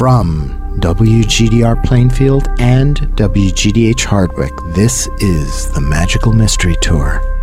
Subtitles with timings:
[0.00, 0.48] From
[0.80, 7.39] WGDR Plainfield and WGDH Hardwick, this is the Magical Mystery Tour.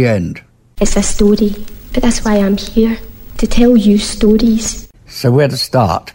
[0.00, 0.42] The end.
[0.80, 1.54] It's a story,
[1.92, 2.96] but that's why I'm here
[3.36, 4.88] to tell you stories.
[5.06, 6.12] So, where to start?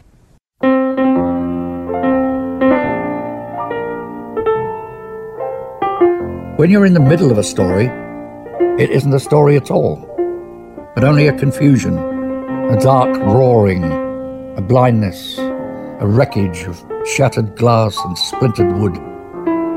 [6.57, 7.87] When you're in the middle of a story,
[8.81, 9.97] it isn't a story at all,
[10.95, 13.83] but only a confusion, a dark roaring,
[14.57, 18.97] a blindness, a wreckage of shattered glass and splintered wood,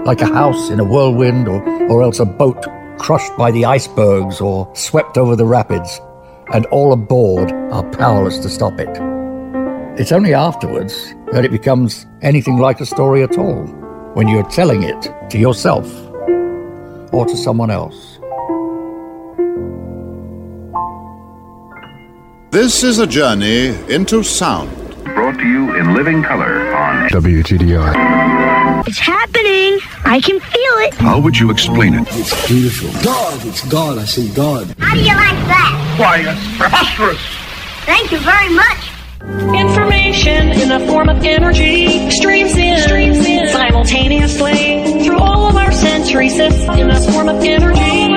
[0.06, 2.64] like a house in a whirlwind or, or else a boat
[2.98, 6.00] crushed by the icebergs or swept over the rapids,
[6.52, 8.88] and all aboard are powerless to stop it.
[10.00, 13.64] It's only afterwards that it becomes anything like a story at all,
[14.14, 15.86] when you're telling it to yourself
[17.12, 18.18] or to someone else.
[22.50, 24.70] This is a journey into sound.
[25.04, 28.86] Brought to you in living color on WGDR.
[28.86, 29.78] It's happening.
[30.04, 30.94] I can feel it.
[30.94, 32.06] How would you explain it?
[32.12, 32.90] It's beautiful.
[33.02, 33.98] God, it's God.
[33.98, 34.74] I see God.
[34.78, 35.96] How do you like that?
[35.98, 37.20] Why, it's preposterous.
[37.84, 38.90] Thank you very much.
[39.58, 45.72] Information in the form of energy streams in, streams in simultaneously through all of our
[45.72, 48.08] sensory systems in the form of energy,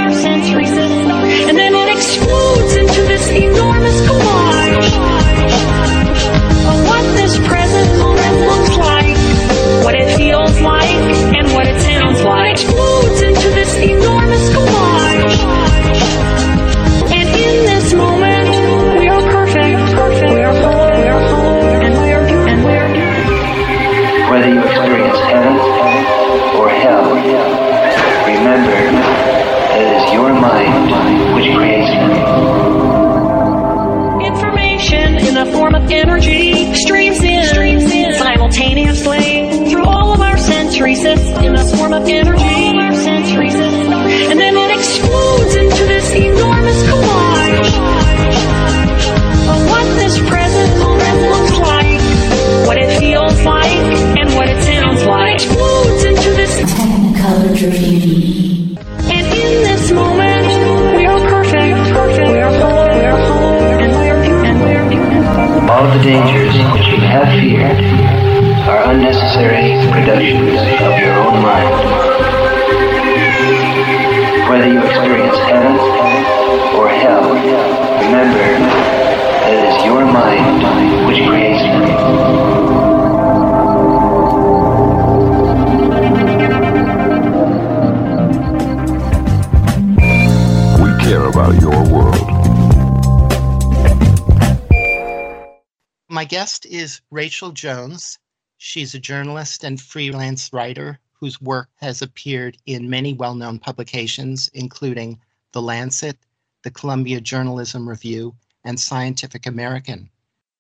[96.82, 98.18] is Rachel Jones.
[98.58, 104.50] She's a journalist and freelance writer whose work has appeared in many well known publications,
[104.56, 105.20] including
[105.52, 106.18] The Lancet,
[106.64, 110.10] the Columbia Journalism Review, and Scientific American.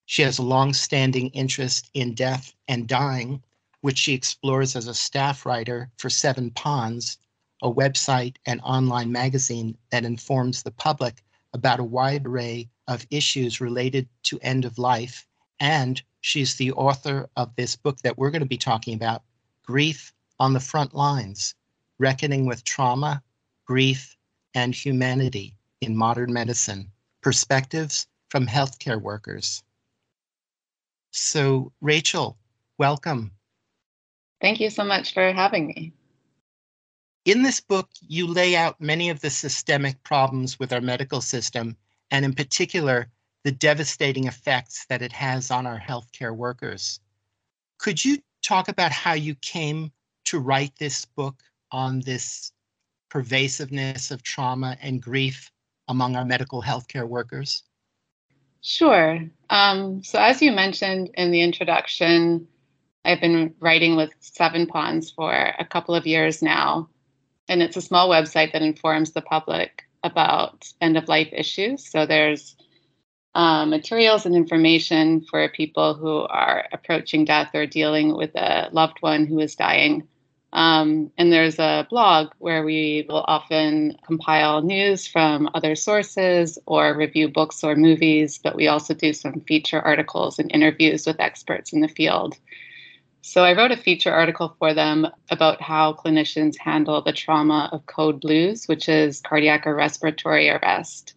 [0.05, 3.41] She has a long standing interest in death and dying,
[3.79, 7.17] which she explores as a staff writer for Seven Ponds,
[7.63, 11.23] a website and online magazine that informs the public
[11.53, 15.25] about a wide array of issues related to end of life.
[15.59, 19.23] And she's the author of this book that we're going to be talking about
[19.63, 21.55] Grief on the Front Lines
[21.99, 23.21] Reckoning with Trauma,
[23.65, 24.15] Grief,
[24.55, 26.91] and Humanity in Modern Medicine
[27.21, 29.63] Perspectives from Healthcare Workers.
[31.11, 32.37] So, Rachel,
[32.77, 33.31] welcome.
[34.39, 35.93] Thank you so much for having me.
[37.25, 41.77] In this book, you lay out many of the systemic problems with our medical system,
[42.09, 43.11] and in particular,
[43.43, 46.99] the devastating effects that it has on our healthcare workers.
[47.79, 49.91] Could you talk about how you came
[50.25, 51.41] to write this book
[51.71, 52.51] on this
[53.09, 55.51] pervasiveness of trauma and grief
[55.87, 57.63] among our medical healthcare workers?
[58.61, 59.19] Sure.
[59.49, 62.47] Um, so, as you mentioned in the introduction,
[63.03, 66.87] I've been writing with Seven Ponds for a couple of years now,
[67.49, 71.89] and it's a small website that informs the public about end of life issues.
[71.89, 72.55] So, there's
[73.33, 78.97] uh, materials and information for people who are approaching death or dealing with a loved
[79.01, 80.07] one who is dying.
[80.53, 86.93] Um, and there's a blog where we will often compile news from other sources or
[86.93, 91.71] review books or movies, but we also do some feature articles and interviews with experts
[91.71, 92.37] in the field.
[93.21, 97.85] So I wrote a feature article for them about how clinicians handle the trauma of
[97.85, 101.13] code blues, which is cardiac or respiratory arrest.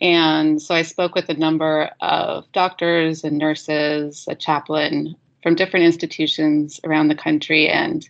[0.00, 5.86] And so I spoke with a number of doctors and nurses, a chaplain from different
[5.86, 8.08] institutions around the country, and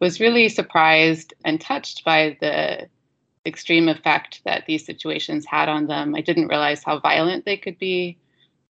[0.00, 2.88] was really surprised and touched by the
[3.46, 6.14] extreme effect that these situations had on them.
[6.14, 8.18] I didn't realize how violent they could be.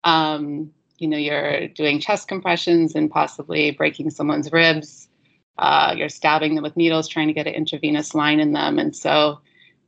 [0.04, 5.08] Um, you know, you're doing chest compressions and possibly breaking someone's ribs.
[5.58, 8.78] Uh, you're stabbing them with needles, trying to get an intravenous line in them.
[8.78, 9.40] And so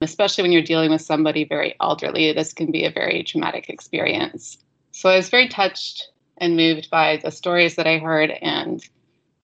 [0.04, 4.58] especially when you're dealing with somebody very elderly, this can be a very traumatic experience.
[4.92, 8.86] So I was very touched and moved by the stories that I heard, and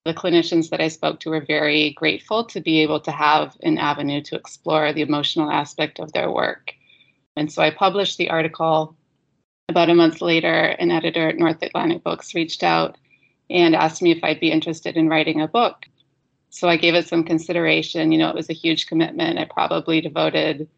[0.05, 3.79] the clinicians that I spoke to were very grateful to be able to have an
[3.79, 6.73] avenue to explore the emotional aspect of their work.
[7.37, 8.97] And so I published the article.
[9.69, 12.99] About a month later, an editor at North Atlantic Books reached out
[13.49, 15.87] and asked me if I'd be interested in writing a book
[16.51, 18.13] so I gave it some consideration.
[18.13, 19.39] You know, it was a huge commitment.
[19.39, 20.69] I probably devoted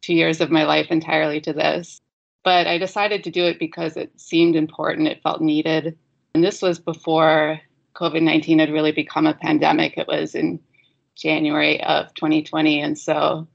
[0.00, 2.00] two years of my life entirely to this.
[2.44, 5.98] But I decided to do it because it seemed important, it felt needed.
[6.34, 7.60] And this was before
[7.96, 9.98] COVID 19 had really become a pandemic.
[9.98, 10.60] It was in
[11.16, 12.80] January of 2020.
[12.80, 13.48] And so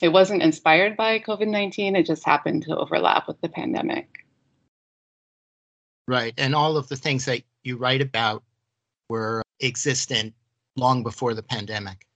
[0.00, 4.24] it wasn't inspired by COVID 19, it just happened to overlap with the pandemic.
[6.06, 6.32] Right.
[6.38, 8.42] And all of the things that you write about
[9.10, 10.32] were existent
[10.78, 12.06] long before the pandemic.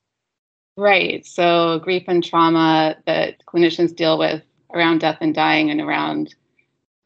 [0.77, 1.27] Right.
[1.27, 4.43] So, grief and trauma that clinicians deal with
[4.73, 6.35] around death and dying and around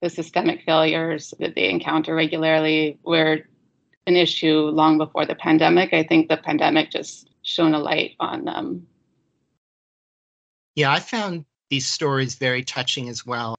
[0.02, 3.40] the systemic failures that they encounter regularly were
[4.06, 5.92] an issue long before the pandemic.
[5.92, 8.86] I think the pandemic just shone a light on them.
[10.76, 13.56] Yeah, I found these stories very touching as well.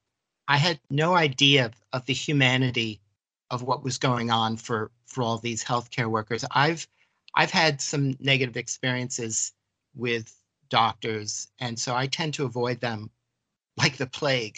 [0.48, 3.02] I had no idea of, of the humanity
[3.50, 6.46] of what was going on for for all these healthcare workers.
[6.52, 6.88] I've
[7.38, 9.54] I've had some negative experiences
[9.94, 10.36] with
[10.69, 13.12] doctors, and so I tend to avoid them
[13.78, 14.57] like the plague.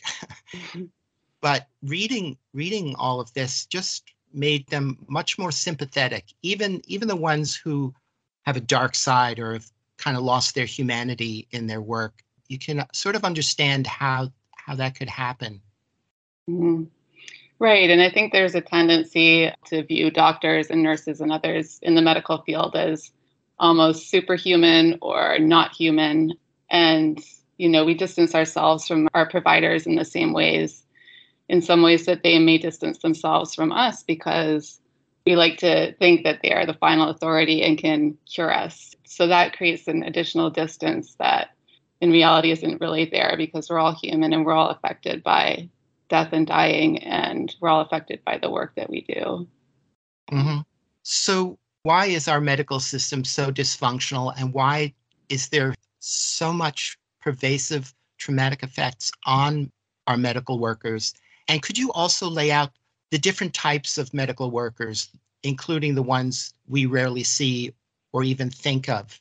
[0.53, 0.85] Mm-hmm.
[1.41, 6.25] but reading reading all of this just made them much more sympathetic.
[6.41, 7.93] Even even the ones who
[8.43, 12.57] have a dark side or have kind of lost their humanity in their work, you
[12.57, 15.61] can sort of understand how how that could happen.
[16.49, 16.85] Mm-hmm.
[17.59, 17.89] Right.
[17.89, 22.01] And I think there's a tendency to view doctors and nurses and others in the
[22.01, 23.11] medical field as
[23.59, 26.33] almost superhuman or not human.
[26.69, 27.19] And,
[27.57, 30.83] you know, we distance ourselves from our providers in the same ways,
[31.49, 34.79] in some ways that they may distance themselves from us because
[35.25, 38.95] we like to think that they are the final authority and can cure us.
[39.05, 41.49] So that creates an additional distance that
[41.99, 45.69] in reality isn't really there because we're all human and we're all affected by
[46.09, 49.47] death and dying, and we're all affected by the work that we do.
[50.31, 50.59] Mm-hmm.
[51.03, 54.93] So, why is our medical system so dysfunctional, and why
[55.29, 59.71] is there so much pervasive traumatic effects on
[60.07, 61.13] our medical workers?
[61.47, 62.71] And could you also lay out
[63.11, 65.09] the different types of medical workers,
[65.43, 67.73] including the ones we rarely see
[68.11, 69.19] or even think of,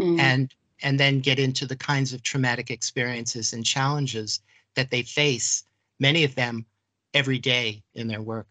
[0.00, 0.18] mm-hmm.
[0.18, 4.40] and and then get into the kinds of traumatic experiences and challenges
[4.74, 5.64] that they face
[6.02, 6.66] many of them
[7.14, 8.46] every day in their work.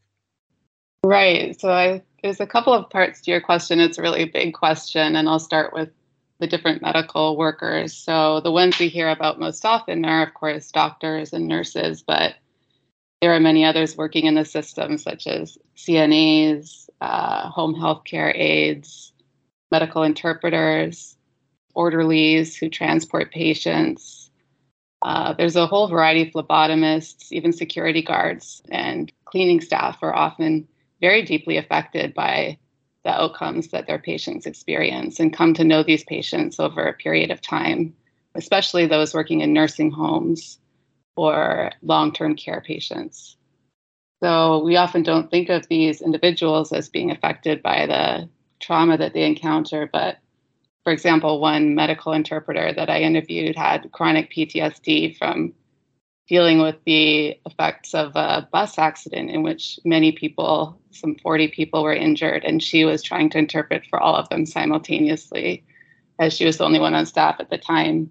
[1.04, 1.60] Right.
[1.60, 3.80] So I, there's a couple of parts to your question.
[3.80, 5.90] It's a really big question, and I'll start with
[6.40, 7.94] the different medical workers.
[7.94, 12.36] So the ones we hear about most often are, of course, doctors and nurses, but
[13.20, 18.34] there are many others working in the system, such as CNAs, uh, home health care
[18.36, 19.14] aides,
[19.72, 21.16] medical interpreters,
[21.76, 24.21] orderlies who transport patients,
[25.02, 30.68] uh, there's a whole variety of phlebotomists, even security guards, and cleaning staff are often
[31.00, 32.58] very deeply affected by
[33.04, 37.32] the outcomes that their patients experience and come to know these patients over a period
[37.32, 37.96] of time,
[38.36, 40.60] especially those working in nursing homes
[41.16, 43.38] or long term care patients.
[44.22, 48.30] So we often don't think of these individuals as being affected by the
[48.60, 49.90] trauma that they encounter.
[49.92, 50.18] But
[50.84, 55.54] for example, one medical interpreter that I interviewed had chronic PTSD from
[56.28, 61.84] dealing with the effects of a bus accident in which many people, some 40 people,
[61.84, 62.44] were injured.
[62.44, 65.64] And she was trying to interpret for all of them simultaneously,
[66.20, 68.10] as she was the only one on staff at the time.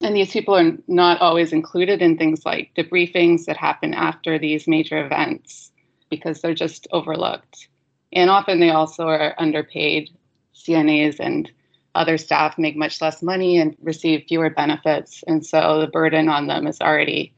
[0.00, 4.66] And these people are not always included in things like debriefings that happen after these
[4.66, 5.70] major events
[6.10, 7.68] because they're just overlooked.
[8.12, 10.10] And often they also are underpaid.
[10.54, 11.50] CNAs and
[11.94, 15.22] other staff make much less money and receive fewer benefits.
[15.26, 17.34] And so the burden on them is already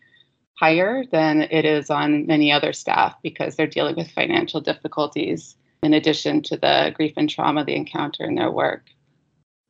[0.54, 5.92] higher than it is on many other staff because they're dealing with financial difficulties in
[5.92, 8.86] addition to the grief and trauma they encounter in their work.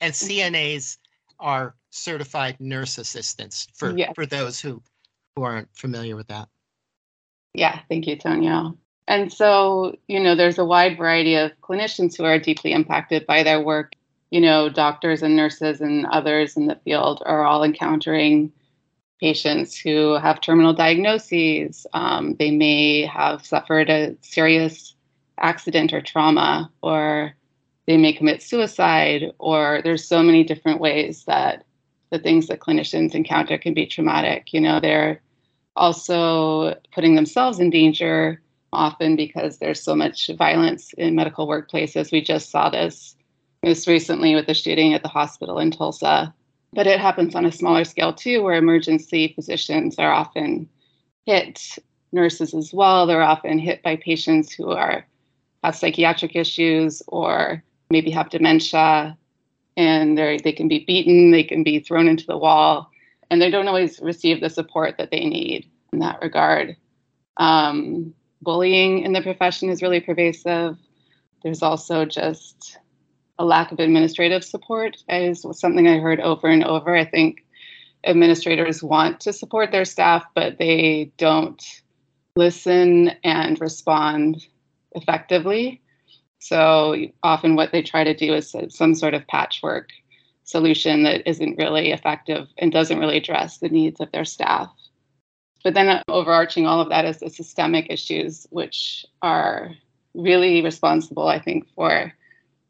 [0.01, 0.99] And CNAs
[1.41, 4.13] are certified nurse assistants for, yes.
[4.15, 4.83] for those who,
[5.35, 6.49] who aren't familiar with that.
[7.55, 8.77] Yeah, thank you, Tonio.
[9.07, 13.43] And so, you know, there's a wide variety of clinicians who are deeply impacted by
[13.43, 13.95] their work
[14.35, 18.51] you know, doctors and nurses and others in the field are all encountering
[19.21, 21.87] patients who have terminal diagnoses.
[21.93, 24.97] Um, they may have suffered a serious
[25.39, 27.33] accident or trauma, or
[27.87, 31.65] they may commit suicide, or there's so many different ways that
[32.11, 34.53] the things that clinicians encounter can be traumatic.
[34.53, 35.23] You know, they're
[35.77, 42.11] also putting themselves in danger often because there's so much violence in medical workplaces.
[42.11, 43.15] We just saw this
[43.65, 46.35] most recently with the shooting at the hospital in Tulsa.
[46.75, 50.69] But it happens on a smaller scale too, where emergency physicians are often
[51.25, 51.79] hit,
[52.13, 53.07] nurses as well.
[53.07, 55.07] They're often hit by patients who are
[55.63, 59.17] have psychiatric issues or maybe have dementia,
[59.77, 62.91] and they they can be beaten, they can be thrown into the wall,
[63.31, 66.77] and they don't always receive the support that they need in that regard.
[67.39, 70.77] Um, bullying in the profession is really pervasive.
[71.43, 72.79] There's also just
[73.39, 76.95] a lack of administrative support is something I heard over and over.
[76.97, 77.45] I think
[78.05, 81.63] administrators want to support their staff, but they don't
[82.37, 84.47] listen and respond
[84.93, 85.81] effectively.
[86.39, 89.91] So often, what they try to do is some sort of patchwork
[90.45, 94.71] solution that isn't really effective and doesn't really address the needs of their staff.
[95.63, 99.75] But then, uh, overarching all of that is the systemic issues, which are
[100.13, 102.13] really responsible, I think, for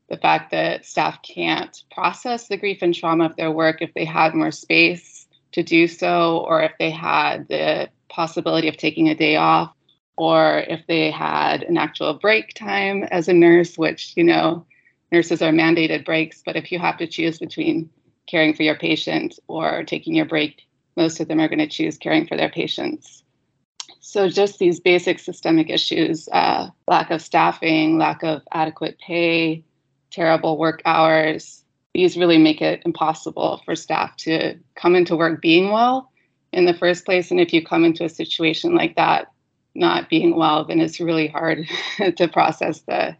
[0.09, 4.05] the fact that staff can't process the grief and trauma of their work if they
[4.05, 9.15] had more space to do so, or if they had the possibility of taking a
[9.15, 9.73] day off,
[10.17, 14.67] or if they had an actual break time as a nurse, which, you know,
[15.11, 17.89] nurses are mandated breaks, but if you have to choose between
[18.27, 20.63] caring for your patient or taking your break,
[20.97, 23.23] most of them are going to choose caring for their patients.
[24.01, 29.65] So, just these basic systemic issues uh, lack of staffing, lack of adequate pay,
[30.14, 31.64] terrible work hours.
[31.92, 36.11] These really make it impossible for staff to come into work being well
[36.52, 37.30] in the first place.
[37.30, 39.33] And if you come into a situation like that,
[39.75, 41.66] not being well, then it's really hard
[42.16, 43.16] to process the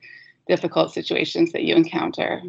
[0.47, 2.43] difficult situations that you encounter.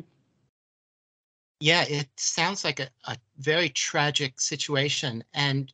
[1.59, 5.23] Yeah, it sounds like a, a very tragic situation.
[5.33, 5.71] And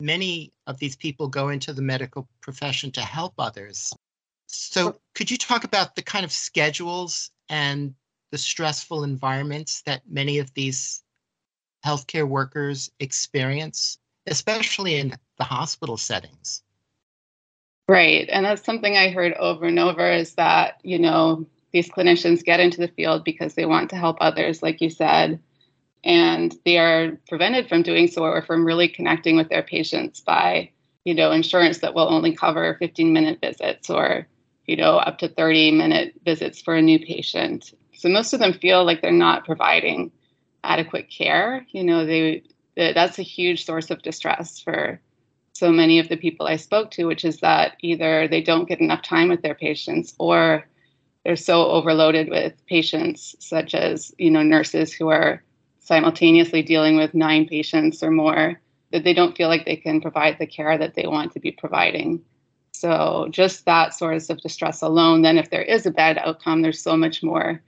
[0.00, 3.92] many of these people go into the medical profession to help others.
[4.46, 7.94] So, could you talk about the kind of schedules and
[8.30, 11.02] the stressful environments that many of these
[11.84, 16.62] healthcare workers experience, especially in the hospital settings.
[17.88, 18.28] Right.
[18.30, 22.60] And that's something I heard over and over is that, you know, these clinicians get
[22.60, 25.40] into the field because they want to help others, like you said,
[26.04, 30.70] and they are prevented from doing so or from really connecting with their patients by,
[31.04, 34.26] you know, insurance that will only cover 15 minute visits or,
[34.68, 37.72] you know, up to 30 minute visits for a new patient.
[37.94, 40.12] So most of them feel like they're not providing
[40.62, 41.66] adequate care.
[41.70, 42.44] You know, they
[42.76, 45.00] that's a huge source of distress for
[45.52, 48.80] so many of the people I spoke to, which is that either they don't get
[48.80, 50.68] enough time with their patients or
[51.24, 55.42] they're so overloaded with patients, such as, you know, nurses who are
[55.80, 58.60] simultaneously dealing with nine patients or more,
[58.92, 61.50] that they don't feel like they can provide the care that they want to be
[61.50, 62.22] providing.
[62.78, 66.80] So just that source of distress alone, then if there is a bad outcome, there's
[66.80, 67.60] so much more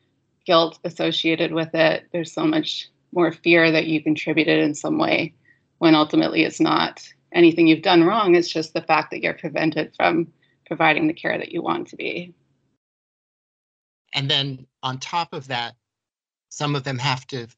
[0.46, 2.06] guilt associated with it.
[2.12, 5.34] There's so much more fear that you contributed in some way
[5.78, 7.02] when ultimately it's not
[7.32, 8.36] anything you've done wrong.
[8.36, 10.32] It's just the fact that you're prevented from
[10.66, 12.32] providing the care that you want to be.
[14.14, 15.74] And then on top of that,
[16.50, 17.48] some of them have to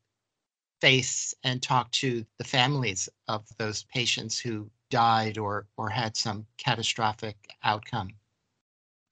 [0.80, 6.46] face and talk to the families of those patients who died or or had some
[6.58, 8.10] catastrophic outcome.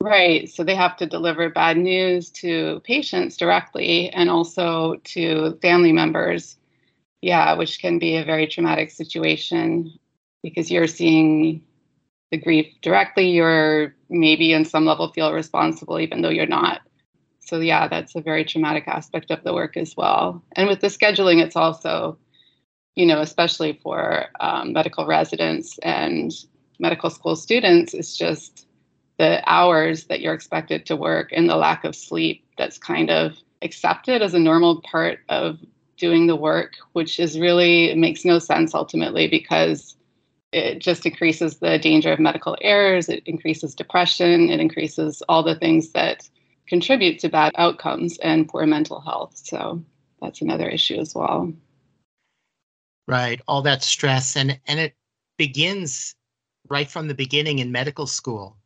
[0.03, 0.49] Right.
[0.49, 6.57] So they have to deliver bad news to patients directly and also to family members.
[7.23, 9.99] Yeah, which can be a very traumatic situation
[10.43, 11.63] because you're seeing
[12.31, 13.29] the grief directly.
[13.29, 16.81] You're maybe in some level feel responsible, even though you're not.
[17.41, 20.43] So, yeah, that's a very traumatic aspect of the work as well.
[20.57, 22.17] And with the scheduling, it's also,
[23.01, 26.31] you know, especially for um, medical residents and
[26.79, 28.67] medical school students, it's just
[29.19, 33.39] the hours that you're expected to work and the lack of sleep that's kind of
[33.63, 35.59] accepted as a normal part of
[35.97, 39.97] doing the work, which is really makes no sense ultimately because
[40.53, 45.55] it just increases the danger of medical errors, it increases depression, it increases all the
[45.55, 46.29] things that
[46.67, 49.41] contribute to bad outcomes and poor mental health.
[49.43, 49.83] So
[50.21, 51.51] that's another issue as well.
[53.11, 54.95] Right, all that stress and and it
[55.37, 56.15] begins
[56.69, 58.57] right from the beginning in medical school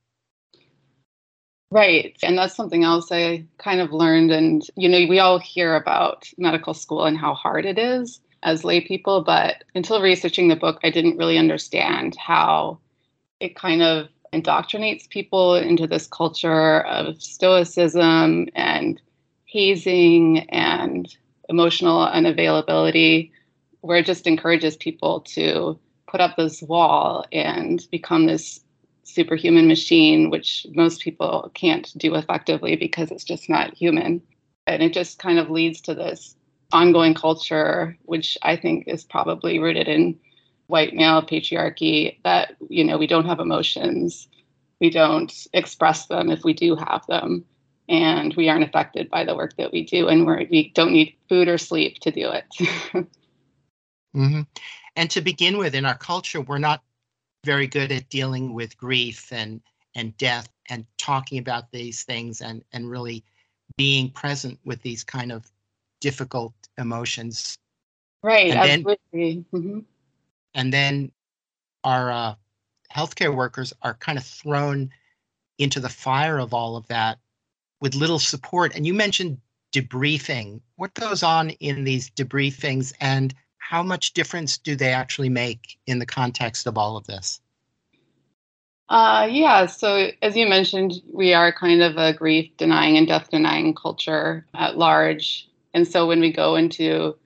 [1.75, 2.17] Right.
[2.23, 4.31] And that's something else I kind of learned.
[4.31, 8.63] And, you know, we all hear about medical school and how hard it is as
[8.63, 12.79] lay people, but until researching the book, I didn't really understand how
[13.41, 19.03] it kind of indoctrinates people into this culture of stoicism and
[19.47, 21.13] hazing and
[21.49, 23.33] emotional unavailability,
[23.85, 28.61] where it just encourages people to put up this wall and become this
[29.03, 34.23] superhuman machine, which most people can't do effectively because it's just not human.
[34.67, 36.35] And it just kind of leads to this
[36.73, 40.19] ongoing culture, which I think is probably rooted in
[40.67, 44.29] white male patriarchy that, you know, we don't have emotions,
[44.81, 47.45] we don't express them if we do have them,
[47.91, 51.15] and we aren't affected by the work that we do, and we're, we don't need
[51.29, 53.07] food or sleep to do it.
[54.15, 54.43] mm-hmm.
[54.97, 56.83] And to begin with, in our culture, we're not
[57.45, 59.61] very good at dealing with grief and
[59.97, 63.25] and death and talking about these things and and really
[63.77, 65.51] being present with these kind of
[66.01, 67.57] difficult emotions.
[68.23, 68.99] Right and absolutely.
[69.13, 69.79] Then, mm-hmm.
[70.55, 71.13] and then
[71.83, 72.35] our uh,
[72.95, 74.91] healthcare workers are kind of thrown
[75.59, 77.19] into the fire of all of that
[77.81, 78.75] with little support.
[78.75, 79.39] And you mentioned
[79.73, 80.61] debriefing.
[80.77, 82.93] What goes on in these debriefings?
[83.01, 83.35] And
[83.69, 87.41] how much difference do they actually make in the context of all of this?
[88.91, 93.31] Uh, yeah, so as you mentioned, we are kind of a grief denying and death
[93.31, 95.49] denying culture at large.
[95.73, 97.17] And so when we go into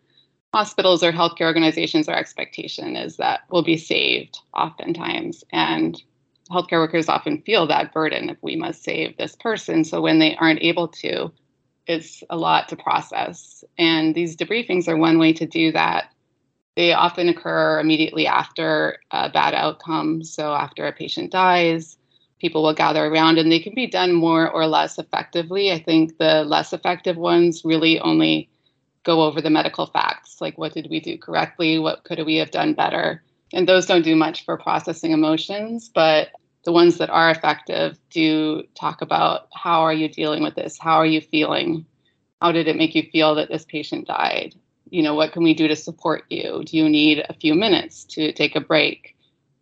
[0.55, 5.43] hospitals or healthcare organizations, our expectation is that we'll be saved oftentimes.
[5.53, 6.01] And
[6.53, 9.85] healthcare workers often feel that burden if we must save this person.
[9.85, 11.33] So when they aren't able to,
[11.89, 13.65] it's a lot to process.
[13.77, 16.13] And these debriefings are one way to do that.
[16.79, 20.23] They often occur immediately after a bad outcome.
[20.23, 21.99] So, after a patient dies,
[22.39, 25.73] people will gather around and they can be done more or less effectively.
[25.73, 28.49] I think the less effective ones really only
[29.03, 31.81] go over the medical facts like what did we do correctly?
[31.81, 33.25] What could we have done better?
[33.53, 36.29] And those don't do much for processing emotions, but
[36.65, 40.79] the ones that are effective do talk about how are you dealing with this?
[40.79, 41.87] How are you feeling?
[42.41, 44.55] How did it make you feel that this patient died?
[44.91, 46.63] You know, what can we do to support you?
[46.65, 49.17] Do you need a few minutes to take a break?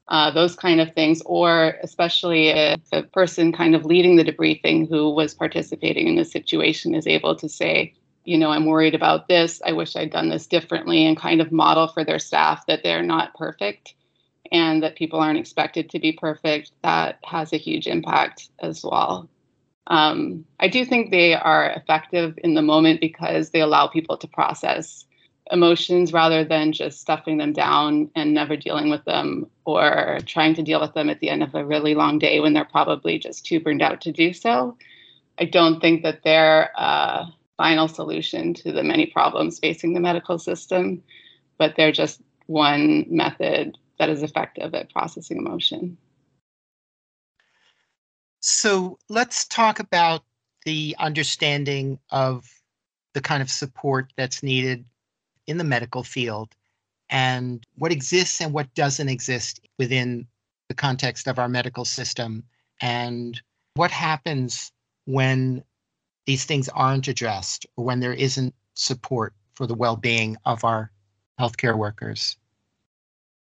[0.08, 4.88] Uh, those kind of things, or especially if the person kind of leading the debriefing
[4.88, 7.92] who was participating in the situation is able to say,
[8.24, 9.60] you know, I'm worried about this.
[9.64, 13.02] I wish I'd done this differently, and kind of model for their staff that they're
[13.02, 13.94] not perfect
[14.52, 16.72] and that people aren't expected to be perfect.
[16.82, 19.28] That has a huge impact as well.
[19.88, 24.28] Um, I do think they are effective in the moment because they allow people to
[24.28, 25.05] process
[25.50, 30.62] emotions rather than just stuffing them down and never dealing with them or trying to
[30.62, 33.46] deal with them at the end of a really long day when they're probably just
[33.46, 34.76] too burned out to do so.
[35.38, 40.38] I don't think that they're a final solution to the many problems facing the medical
[40.38, 41.02] system,
[41.58, 45.96] but they're just one method that is effective at processing emotion.
[48.40, 50.22] So let's talk about
[50.64, 52.48] the understanding of
[53.14, 54.84] the kind of support that's needed
[55.46, 56.54] in the medical field
[57.10, 60.26] and what exists and what doesn't exist within
[60.68, 62.42] the context of our medical system
[62.80, 63.40] and
[63.74, 64.72] what happens
[65.04, 65.62] when
[66.26, 70.90] these things aren't addressed or when there isn't support for the well-being of our
[71.38, 72.36] healthcare workers.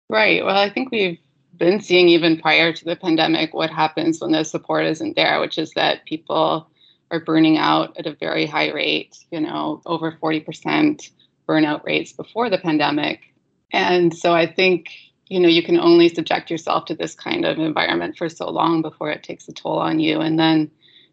[0.09, 0.43] Right.
[0.43, 1.19] Well i think we've
[1.57, 5.57] been seeing even prior to the pandemic what happens when the support isn't there which
[5.57, 6.67] is that people
[7.13, 11.11] are burning out at a very high rate, you know, over 40%
[11.47, 13.33] burnout rates before the pandemic.
[13.71, 14.91] And so I think,
[15.27, 18.81] you know, you can only subject yourself to this kind of environment for so long
[18.81, 20.19] before it takes a toll on you.
[20.19, 20.69] And then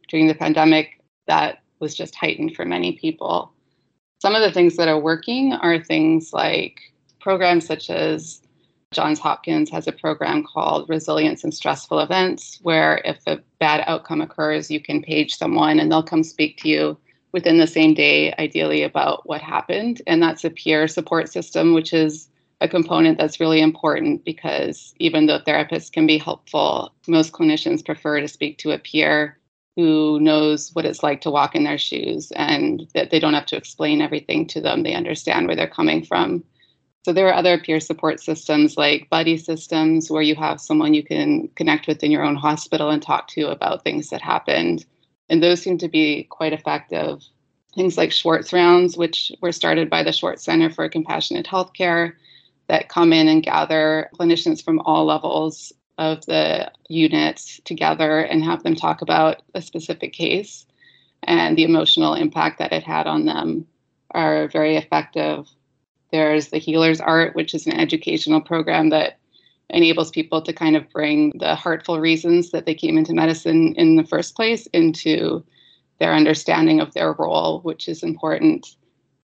[0.08, 3.52] during the pandemic, that was just heightened for many people.
[4.20, 6.80] Some of the things that are working are things like
[7.20, 8.42] programs such as
[8.92, 14.20] Johns Hopkins has a program called Resilience in Stressful Events, where if a bad outcome
[14.20, 16.98] occurs, you can page someone and they'll come speak to you
[17.32, 20.02] within the same day, ideally, about what happened.
[20.06, 22.28] And that's a peer support system, which is
[22.60, 28.20] a component that's really important because even though therapists can be helpful, most clinicians prefer
[28.20, 29.38] to speak to a peer
[29.76, 33.46] who knows what it's like to walk in their shoes and that they don't have
[33.46, 34.82] to explain everything to them.
[34.82, 36.44] They understand where they're coming from
[37.04, 41.02] so there are other peer support systems like buddy systems where you have someone you
[41.02, 44.84] can connect with in your own hospital and talk to about things that happened.
[45.30, 47.24] And those seem to be quite effective.
[47.74, 52.12] Things like Schwartz rounds, which were started by the Schwartz Center for Compassionate Healthcare,
[52.66, 58.62] that come in and gather clinicians from all levels of the unit together and have
[58.62, 60.66] them talk about a specific case
[61.22, 63.66] and the emotional impact that it had on them
[64.10, 65.48] are very effective.
[66.10, 69.18] There's the Healer's Art, which is an educational program that
[69.70, 73.96] enables people to kind of bring the heartful reasons that they came into medicine in
[73.96, 75.44] the first place into
[75.98, 78.76] their understanding of their role, which is important.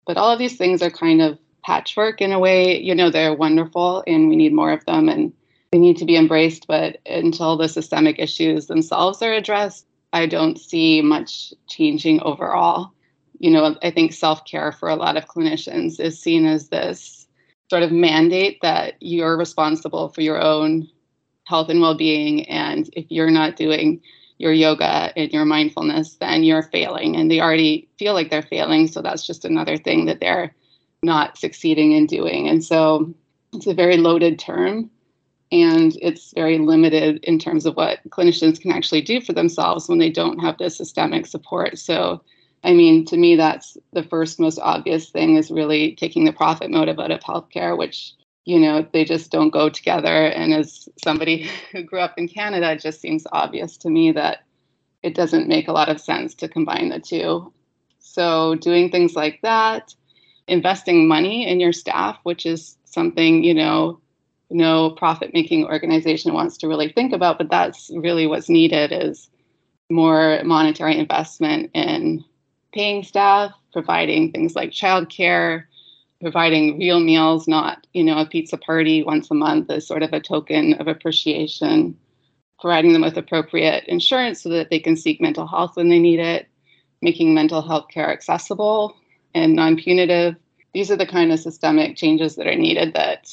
[0.06, 2.80] But all of these things are kind of patchwork in a way.
[2.80, 5.32] You know, they're wonderful and we need more of them and
[5.72, 6.66] they need to be embraced.
[6.66, 12.92] But until the systemic issues themselves are addressed, I don't see much changing overall
[13.38, 17.23] you know, I think self care for a lot of clinicians is seen as this
[17.70, 20.88] sort of mandate that you're responsible for your own
[21.44, 22.48] health and well being.
[22.48, 24.00] And if you're not doing
[24.38, 27.16] your yoga and your mindfulness, then you're failing.
[27.16, 28.88] And they already feel like they're failing.
[28.88, 30.54] So that's just another thing that they're
[31.02, 32.48] not succeeding in doing.
[32.48, 33.14] And so
[33.52, 34.90] it's a very loaded term.
[35.52, 39.98] And it's very limited in terms of what clinicians can actually do for themselves when
[39.98, 41.78] they don't have the systemic support.
[41.78, 42.22] So
[42.64, 46.70] I mean, to me, that's the first most obvious thing is really taking the profit
[46.70, 48.12] motive out of healthcare, which,
[48.46, 50.26] you know, they just don't go together.
[50.28, 54.44] And as somebody who grew up in Canada, it just seems obvious to me that
[55.02, 57.52] it doesn't make a lot of sense to combine the two.
[57.98, 59.94] So, doing things like that,
[60.46, 64.00] investing money in your staff, which is something, you know,
[64.50, 69.28] no profit making organization wants to really think about, but that's really what's needed is
[69.90, 72.24] more monetary investment in
[72.74, 75.64] paying staff, providing things like childcare,
[76.20, 80.12] providing real meals, not, you know, a pizza party once a month as sort of
[80.12, 81.96] a token of appreciation,
[82.60, 86.18] providing them with appropriate insurance so that they can seek mental health when they need
[86.18, 86.48] it,
[87.00, 88.96] making mental health care accessible
[89.34, 90.36] and non punitive.
[90.72, 93.32] These are the kind of systemic changes that are needed that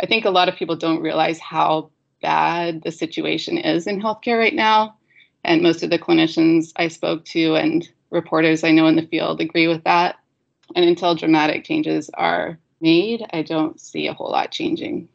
[0.00, 4.38] I think a lot of people don't realize how bad the situation is in healthcare
[4.38, 4.96] right now.
[5.44, 9.40] And most of the clinicians I spoke to and reporters I know in the field
[9.40, 10.16] agree with that.
[10.74, 15.08] And until dramatic changes are made, I don't see a whole lot changing.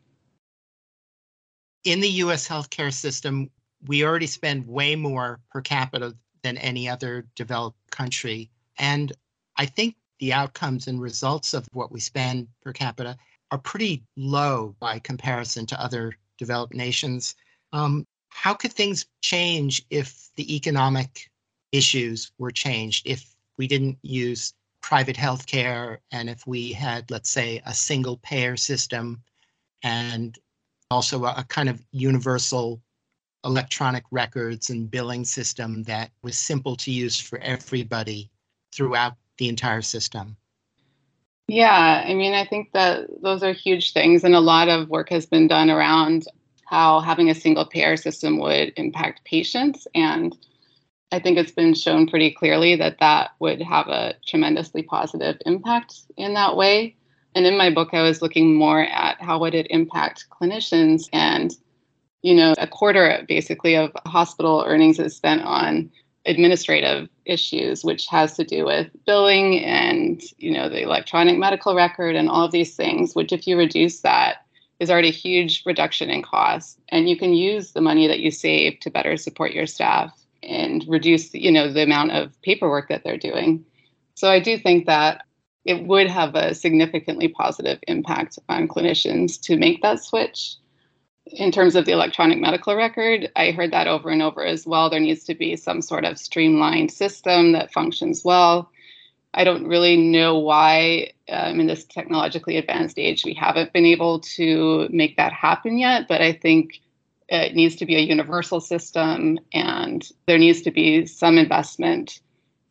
[1.86, 3.50] In the US healthcare system,
[3.88, 8.52] we already spend way more per capita than any other developed country.
[8.78, 9.14] And
[9.58, 13.18] I think the outcomes and results of what we spend per capita
[13.52, 17.36] are pretty low by comparison to other developed nations.
[17.74, 21.30] Um, how could things change if the economic
[21.72, 27.30] issues were changed if we didn't use private health care and if we had, let's
[27.30, 29.22] say, a single payer system
[29.84, 30.38] and
[30.90, 32.82] also a, a kind of universal
[33.46, 38.30] electronic records and billing system that was simple to use for everybody
[38.74, 40.36] throughout the entire system.
[41.48, 45.10] Yeah, I mean, I think that those are huge things, and a lot of work
[45.10, 46.26] has been done around
[46.66, 50.38] how having a single payer system would impact patients and
[51.12, 56.02] I think it's been shown pretty clearly that that would have a tremendously positive impact
[56.18, 56.96] in that way.
[57.36, 61.56] And in my book, I was looking more at how would it impact clinicians and
[62.22, 65.90] you know, a quarter basically of hospital earnings is spent on
[66.26, 72.16] administrative issues, which has to do with billing and, you know, the electronic medical record
[72.16, 74.46] and all of these things, which if you reduce that
[74.80, 76.78] is already a huge reduction in costs.
[76.90, 80.14] And you can use the money that you save to better support your staff
[80.44, 83.64] and reduce you know the amount of paperwork that they're doing
[84.16, 85.26] so i do think that
[85.66, 90.56] it would have a significantly positive impact on clinicians to make that switch
[91.32, 94.90] in terms of the electronic medical record, I heard that over and over as well.
[94.90, 98.72] There needs to be some sort of streamlined system that functions well.
[99.34, 104.22] I don't really know why, um, in this technologically advanced age, we haven't been able
[104.22, 106.08] to make that happen yet.
[106.08, 106.82] But I think
[107.30, 112.20] it needs to be a universal system, and there needs to be some investment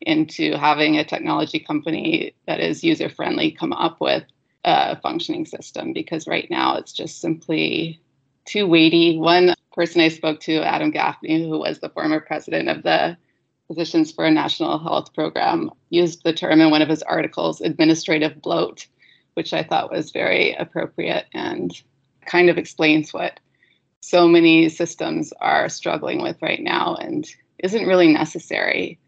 [0.01, 4.23] into having a technology company that is user friendly come up with
[4.65, 7.99] a functioning system because right now it's just simply
[8.45, 9.17] too weighty.
[9.17, 13.17] One person I spoke to, Adam Gaffney, who was the former president of the
[13.67, 18.41] Physicians for a National Health Program, used the term in one of his articles, administrative
[18.41, 18.87] bloat,
[19.35, 21.71] which I thought was very appropriate and
[22.25, 23.39] kind of explains what
[24.01, 27.27] so many systems are struggling with right now and
[27.59, 28.99] isn't really necessary.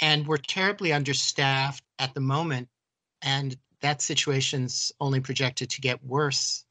[0.00, 2.68] And we're terribly understaffed at the moment,
[3.22, 6.64] and that situation's only projected to get worse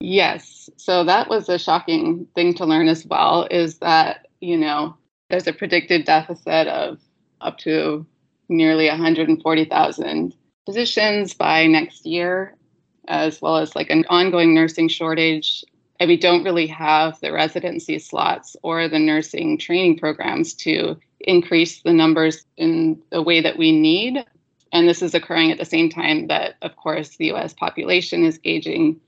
[0.00, 0.68] Yes.
[0.76, 4.96] So that was a shocking thing to learn as well is that, you know,
[5.30, 7.00] there's a predicted deficit of
[7.40, 8.06] up to
[8.48, 10.34] nearly 140,000
[10.66, 12.55] physicians by next year,
[13.08, 15.64] as well as like an ongoing nursing shortage.
[15.98, 21.82] And we don't really have the residency slots or the nursing training programs to increase
[21.82, 24.24] the numbers in the way that we need.
[24.72, 28.38] And this is occurring at the same time that, of course, the US population is
[28.44, 29.00] aging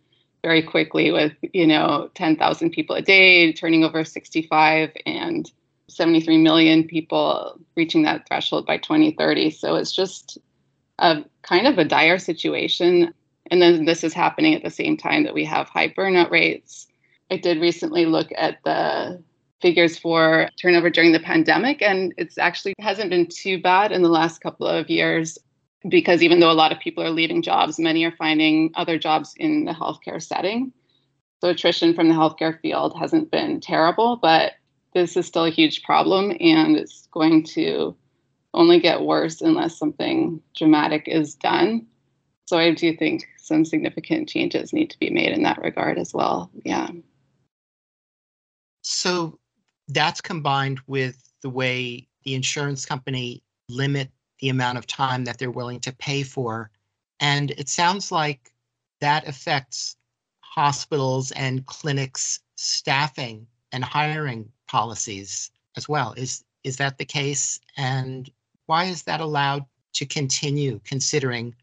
[0.42, 5.50] very quickly with you know 10,000 people a day turning over 65 and
[5.88, 10.38] 73 million people reaching that threshold by 2030 so it's just
[10.98, 13.12] a kind of a dire situation
[13.50, 16.86] and then this is happening at the same time that we have high burnout rates
[17.30, 19.22] i did recently look at the
[19.60, 24.08] figures for turnover during the pandemic and it's actually hasn't been too bad in the
[24.08, 25.38] last couple of years
[25.88, 29.34] because even though a lot of people are leaving jobs, many are finding other jobs
[29.36, 30.72] in the healthcare setting.
[31.40, 34.54] So attrition from the healthcare field hasn't been terrible, but
[34.94, 37.96] this is still a huge problem and it's going to
[38.54, 41.86] only get worse unless something dramatic is done.
[42.46, 46.14] So I do think some significant changes need to be made in that regard as
[46.14, 46.50] well.
[46.64, 46.88] Yeah.
[48.82, 49.38] So
[49.88, 55.50] that's combined with the way the insurance company limit the amount of time that they're
[55.50, 56.70] willing to pay for.
[57.20, 58.52] And it sounds like
[59.00, 59.96] that affects
[60.40, 66.12] hospitals and clinics staffing and hiring policies as well.
[66.16, 67.60] Is is that the case?
[67.76, 68.30] And
[68.66, 71.54] why is that allowed to continue considering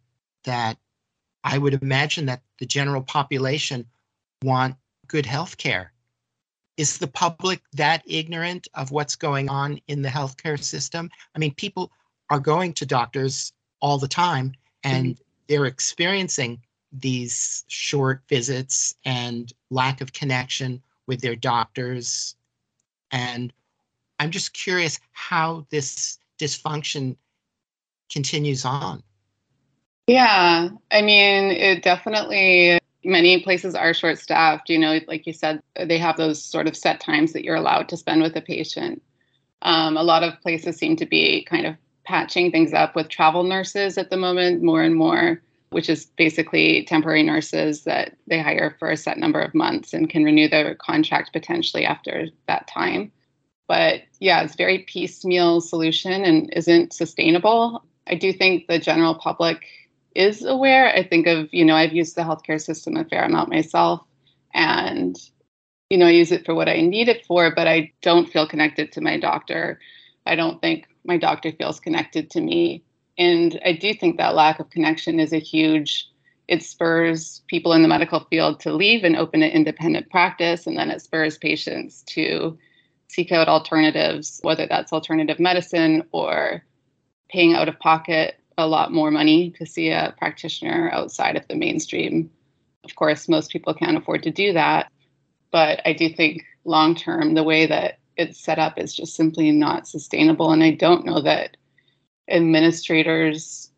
[0.46, 0.78] that
[1.46, 3.86] I would imagine that the general population
[4.42, 4.76] want
[5.08, 5.94] good health care?
[6.76, 11.10] Is the public that ignorant of what's going on in the healthcare system?
[11.36, 11.92] I mean, people
[12.32, 14.54] are going to doctors all the time
[14.84, 15.22] and mm-hmm.
[15.48, 22.36] they're experiencing these short visits and lack of connection with their doctors.
[23.12, 23.54] And
[24.20, 27.16] I'm just curious how this dysfunction
[28.10, 29.04] continues on.
[30.08, 34.70] Yeah, I mean, it definitely, many places are short staffed.
[34.70, 37.90] You know, like you said, they have those sort of set times that you're allowed
[37.90, 39.02] to spend with a patient.
[39.64, 43.44] Um, a lot of places seem to be kind of patching things up with travel
[43.44, 45.42] nurses at the moment more and more,
[45.72, 50.10] which is basically temporary nurses that they hire for a set number of months and
[50.10, 53.12] can renew their contract potentially after that time.
[53.68, 57.84] But yeah, it's very piecemeal solution and isn't sustainable.
[58.06, 59.66] I do think the general public
[60.16, 60.88] is aware.
[60.88, 64.02] I think of, you know, I've used the healthcare system a fair amount myself
[64.54, 65.18] and
[65.90, 68.48] you know, I use it for what I need it for, but I don't feel
[68.48, 69.80] connected to my doctor.
[70.26, 72.84] I don't think my doctor feels connected to me.
[73.18, 76.10] And I do think that lack of connection is a huge,
[76.48, 80.66] it spurs people in the medical field to leave and open an independent practice.
[80.66, 82.58] And then it spurs patients to
[83.08, 86.64] seek out alternatives, whether that's alternative medicine or
[87.30, 91.56] paying out of pocket a lot more money to see a practitioner outside of the
[91.56, 92.30] mainstream.
[92.84, 94.92] Of course, most people can't afford to do that.
[95.52, 99.52] But I do think long term, the way that it's set up is just simply
[99.52, 100.52] not sustainable.
[100.52, 101.58] And I don't know that
[102.30, 103.72] administrators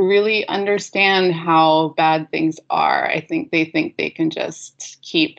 [0.00, 3.06] really understand how bad things are.
[3.06, 5.38] I think they think they can just keep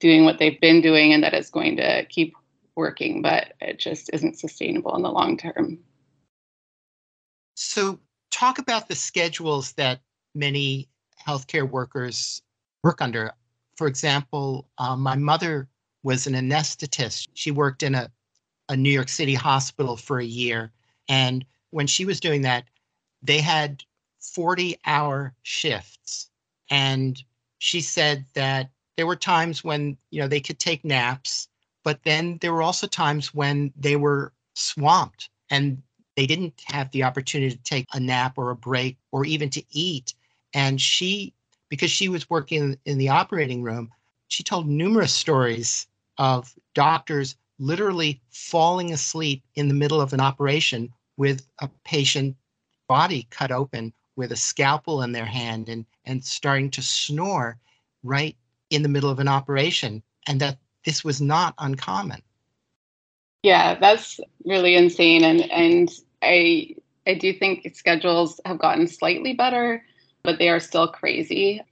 [0.00, 2.34] doing what they've been doing and that it's going to keep
[2.76, 5.78] working, but it just isn't sustainable in the long term.
[7.56, 10.00] So, talk about the schedules that
[10.34, 10.90] many
[11.26, 12.42] healthcare workers
[12.84, 13.32] work under.
[13.76, 15.66] For example, uh, my mother
[16.02, 17.28] was an anesthetist.
[17.32, 18.10] She worked in a,
[18.68, 20.70] a New York City hospital for a year.
[21.08, 22.64] And when she was doing that,
[23.22, 23.82] they had
[24.20, 26.28] 40 hour shifts.
[26.70, 27.22] And
[27.58, 31.48] she said that there were times when, you know, they could take naps,
[31.84, 35.82] but then there were also times when they were swamped and
[36.16, 39.62] they didn't have the opportunity to take a nap or a break or even to
[39.70, 40.14] eat.
[40.54, 41.34] And she,
[41.68, 43.90] because she was working in the operating room,
[44.28, 45.86] she told numerous stories
[46.18, 52.36] of doctors literally falling asleep in the middle of an operation with a patient
[52.88, 57.58] body cut open with a scalpel in their hand and, and starting to snore
[58.02, 58.36] right
[58.70, 62.20] in the middle of an operation, and that this was not uncommon.
[63.42, 65.22] Yeah, that's really insane.
[65.22, 65.90] And and
[66.22, 66.76] I
[67.06, 69.84] I do think schedules have gotten slightly better,
[70.22, 71.62] but they are still crazy.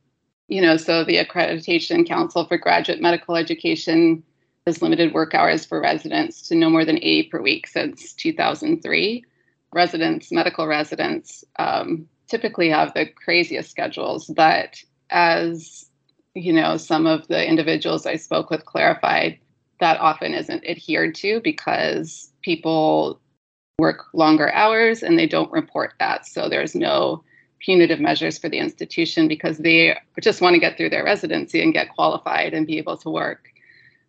[0.49, 4.23] You know, so the Accreditation Council for Graduate Medical Education
[4.67, 9.25] has limited work hours for residents to no more than 80 per week since 2003.
[9.73, 15.91] Residents, medical residents, um, typically have the craziest schedules, but as
[16.35, 19.39] you know, some of the individuals I spoke with clarified
[19.81, 23.21] that often isn't adhered to because people
[23.79, 26.27] work longer hours and they don't report that.
[26.27, 27.25] So there's no
[27.61, 31.73] punitive measures for the institution because they just want to get through their residency and
[31.73, 33.49] get qualified and be able to work.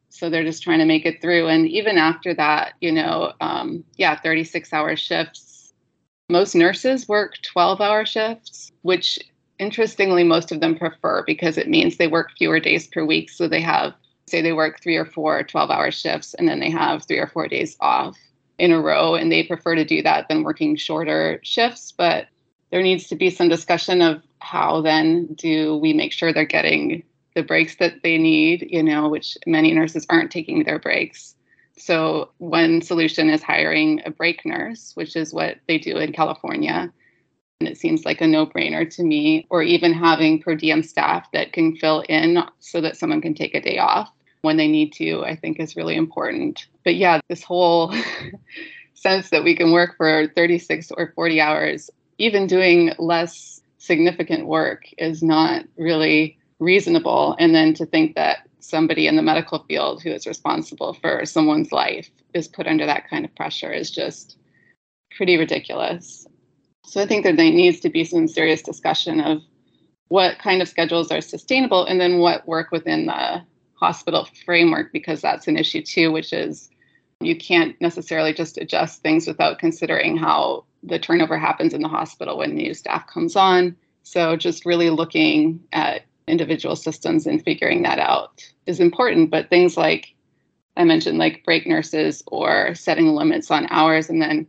[0.10, 1.47] So they're just trying to make it through.
[1.47, 5.73] And even after that, you know, um, yeah, 36 hour shifts.
[6.30, 9.19] Most nurses work 12 hour shifts, which
[9.60, 13.30] interestingly, most of them prefer because it means they work fewer days per week.
[13.30, 13.93] So they have,
[14.28, 17.28] say, they work three or four 12 hour shifts and then they have three or
[17.28, 18.17] four days off
[18.58, 19.15] in a row.
[19.15, 21.91] And they prefer to do that than working shorter shifts.
[21.91, 22.28] But
[22.72, 27.04] there needs to be some discussion of how then do we make sure they're getting
[27.36, 31.36] the breaks that they need, you know, which many nurses aren't taking their breaks.
[31.78, 36.94] So, one solution is hiring a break nurse, which is what they do in California
[37.60, 41.32] and it seems like a no brainer to me, or even having per diem staff
[41.32, 44.12] that can fill in so that someone can take a day off
[44.45, 46.67] when they need to, I think is really important.
[46.84, 47.93] But yeah, this whole
[48.93, 54.86] sense that we can work for 36 or 40 hours, even doing less significant work,
[54.97, 57.36] is not really reasonable.
[57.38, 61.71] And then to think that somebody in the medical field who is responsible for someone's
[61.71, 64.38] life is put under that kind of pressure is just
[65.15, 66.25] pretty ridiculous.
[66.86, 69.41] So I think that there needs to be some serious discussion of
[70.08, 73.41] what kind of schedules are sustainable and then what work within the
[73.86, 76.69] hospital framework, because that's an issue too, which is
[77.21, 82.38] you can't necessarily just adjust things without considering how the turnover happens in the hospital
[82.38, 83.76] when new staff comes on.
[84.02, 89.30] So just really looking at individual systems and figuring that out is important.
[89.30, 90.15] But things like
[90.78, 94.48] I mentioned, like break nurses or setting limits on hours and then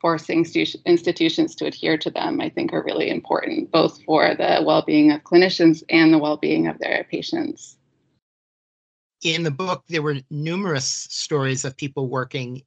[0.00, 0.46] forcing
[0.84, 5.10] institutions to adhere to them, I think, are really important, both for the well being
[5.10, 7.75] of clinicians and the well being of their patients.
[9.34, 12.62] In the book, there were numerous stories of people working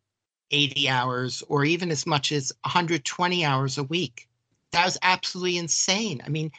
[0.52, 4.28] 80 hours or even as much as 120 hours a week.
[4.72, 6.22] That was absolutely insane.
[6.26, 6.52] I mean,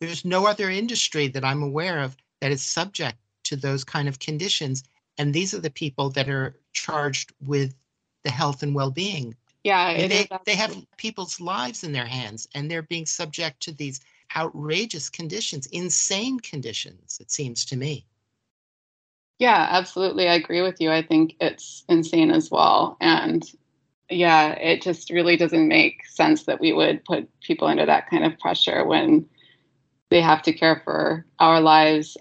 [0.00, 4.18] there's no other industry that I'm aware of that is subject to those kind of
[4.18, 4.82] conditions.
[5.18, 7.74] And these are the people that are charged with
[8.24, 12.70] the health and well being yeah, they, they have people's lives in their hands and
[12.70, 14.00] they're being subject to these
[14.36, 18.04] outrageous conditions, insane conditions, it seems to me.
[19.38, 20.28] Yeah, absolutely.
[20.28, 20.90] I agree with you.
[20.90, 22.96] I think it's insane as well.
[23.00, 23.42] And
[24.10, 28.24] yeah, it just really doesn't make sense that we would put people under that kind
[28.24, 29.26] of pressure when
[30.10, 32.16] they have to care for our lives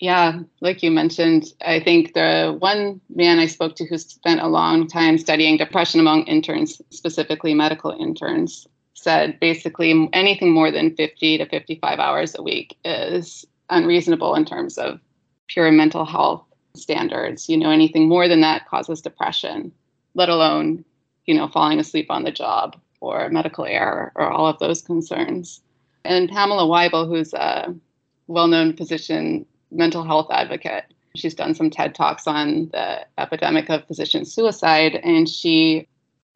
[0.00, 4.48] yeah, like you mentioned, I think the one man I spoke to who spent a
[4.48, 11.38] long time studying depression among interns, specifically medical interns, said basically anything more than 50
[11.38, 15.00] to 55 hours a week is unreasonable in terms of
[15.48, 16.45] pure mental health
[16.76, 17.48] standards.
[17.48, 19.72] You know, anything more than that causes depression,
[20.14, 20.84] let alone,
[21.26, 25.60] you know, falling asleep on the job or medical error or all of those concerns.
[26.04, 27.74] And Pamela Wible, who's a
[28.26, 30.84] well known physician mental health advocate.
[31.14, 34.94] She's done some TED Talks on the epidemic of physician suicide.
[34.96, 35.88] And she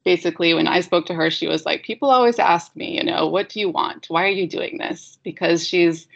[0.04, 3.28] basically, when I spoke to her, she was like, People always ask me, you know,
[3.28, 4.06] what do you want?
[4.08, 5.18] Why are you doing this?
[5.22, 6.06] Because she's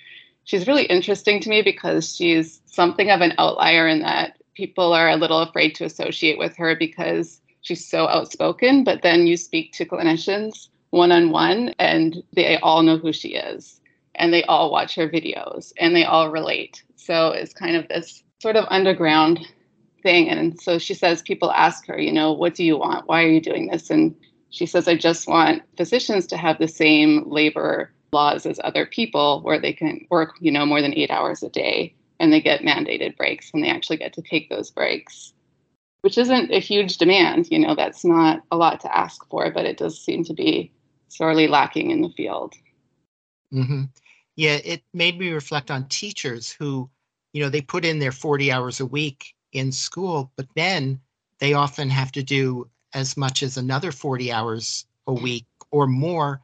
[0.45, 5.11] she's really interesting to me because she's something of an outlier in that people are
[5.11, 8.85] a little afraid to associate with her because she's so outspoken.
[8.85, 13.35] But then you speak to clinicians one on one and they all know who she
[13.35, 13.81] is
[14.15, 16.85] and they all watch her videos and they all relate.
[16.97, 19.47] So it's kind of this sort of underground
[20.03, 20.29] thing.
[20.29, 23.09] And so she says, people ask her, you know, what do you want?
[23.09, 23.91] Why are you doing this?
[23.91, 24.15] And
[24.51, 29.43] she says, I just want physicians to have the same labor laws as other people
[29.43, 32.63] where they can work, you know, more than eight hours a day and they get
[32.63, 35.35] mandated breaks and they actually get to take those breaks,
[36.01, 37.49] which isn't a huge demand.
[37.51, 40.73] You know, that's not a lot to ask for, but it does seem to be
[41.09, 42.55] sorely lacking in the field.
[43.53, 43.83] Mm-hmm.
[44.37, 46.89] Yeah, it made me reflect on teachers who,
[47.33, 51.01] you know, they put in their 40 hours a week in school, but then
[51.39, 56.41] they often have to do as much as another 40 hours a week or more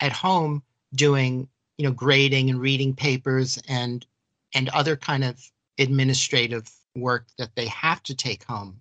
[0.00, 0.62] at home
[0.94, 4.06] doing you know grading and reading papers and
[4.54, 5.40] and other kind of
[5.78, 8.78] administrative work that they have to take home.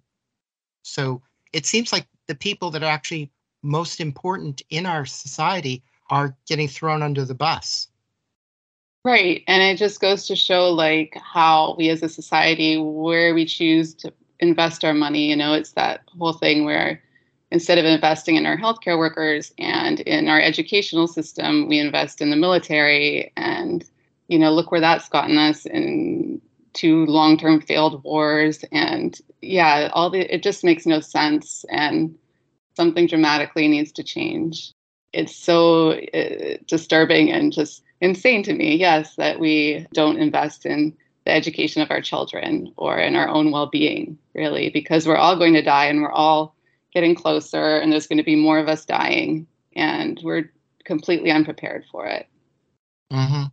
[0.83, 3.31] So it seems like the people that are actually
[3.63, 7.87] most important in our society are getting thrown under the bus.
[9.03, 13.45] Right and it just goes to show like how we as a society where we
[13.45, 17.01] choose to invest our money you know it's that whole thing where
[17.53, 22.31] instead of investing in our healthcare workers and in our educational system, we invest in
[22.31, 23.31] the military.
[23.37, 23.85] And,
[24.27, 26.41] you know, look where that's gotten us in
[26.73, 28.65] two long-term failed wars.
[28.71, 31.63] And yeah, all the it just makes no sense.
[31.69, 32.17] And
[32.75, 34.73] something dramatically needs to change.
[35.13, 40.97] It's so uh, disturbing and just insane to me, yes, that we don't invest in
[41.25, 45.53] the education of our children or in our own well-being, really, because we're all going
[45.53, 46.55] to die and we're all
[46.93, 50.51] getting closer and there's going to be more of us dying and we're
[50.85, 52.27] completely unprepared for it.
[53.11, 53.45] Mm-hmm.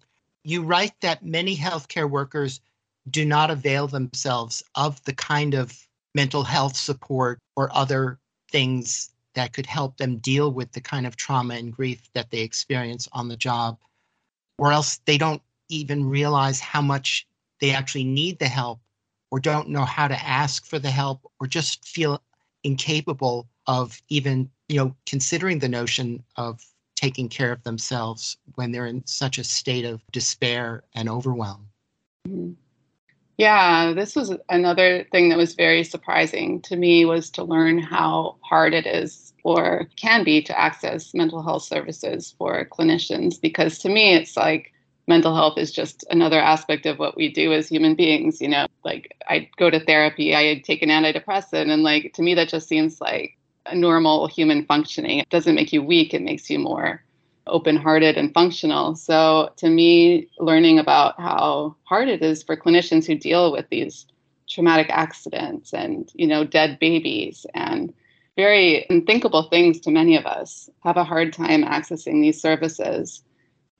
[0.44, 2.60] You write that many healthcare workers
[3.08, 8.18] do not avail themselves of the kind of mental health support or other
[8.50, 12.40] things that could help them deal with the kind of trauma and grief that they
[12.40, 13.78] experience on the job,
[14.58, 17.26] or else they don't even realize how much
[17.60, 18.80] they actually need the help
[19.30, 22.20] or don't know how to ask for the help or just feel
[22.64, 26.60] incapable of even you know considering the notion of
[26.96, 31.66] taking care of themselves when they're in such a state of despair and overwhelm
[32.28, 32.52] mm-hmm.
[33.38, 38.36] yeah this was another thing that was very surprising to me was to learn how
[38.42, 43.88] hard it is or can be to access mental health services for clinicians because to
[43.88, 44.72] me it's like
[45.14, 48.66] mental health is just another aspect of what we do as human beings you know
[48.84, 52.68] like i go to therapy i take an antidepressant and like to me that just
[52.68, 53.36] seems like
[53.66, 55.18] a normal human functioning.
[55.18, 57.02] It doesn't make you weak it makes you more
[57.46, 58.94] open-hearted and functional.
[58.94, 64.06] So to me learning about how hard it is for clinicians who deal with these
[64.48, 67.92] traumatic accidents and you know dead babies and
[68.36, 73.22] very unthinkable things to many of us have a hard time accessing these services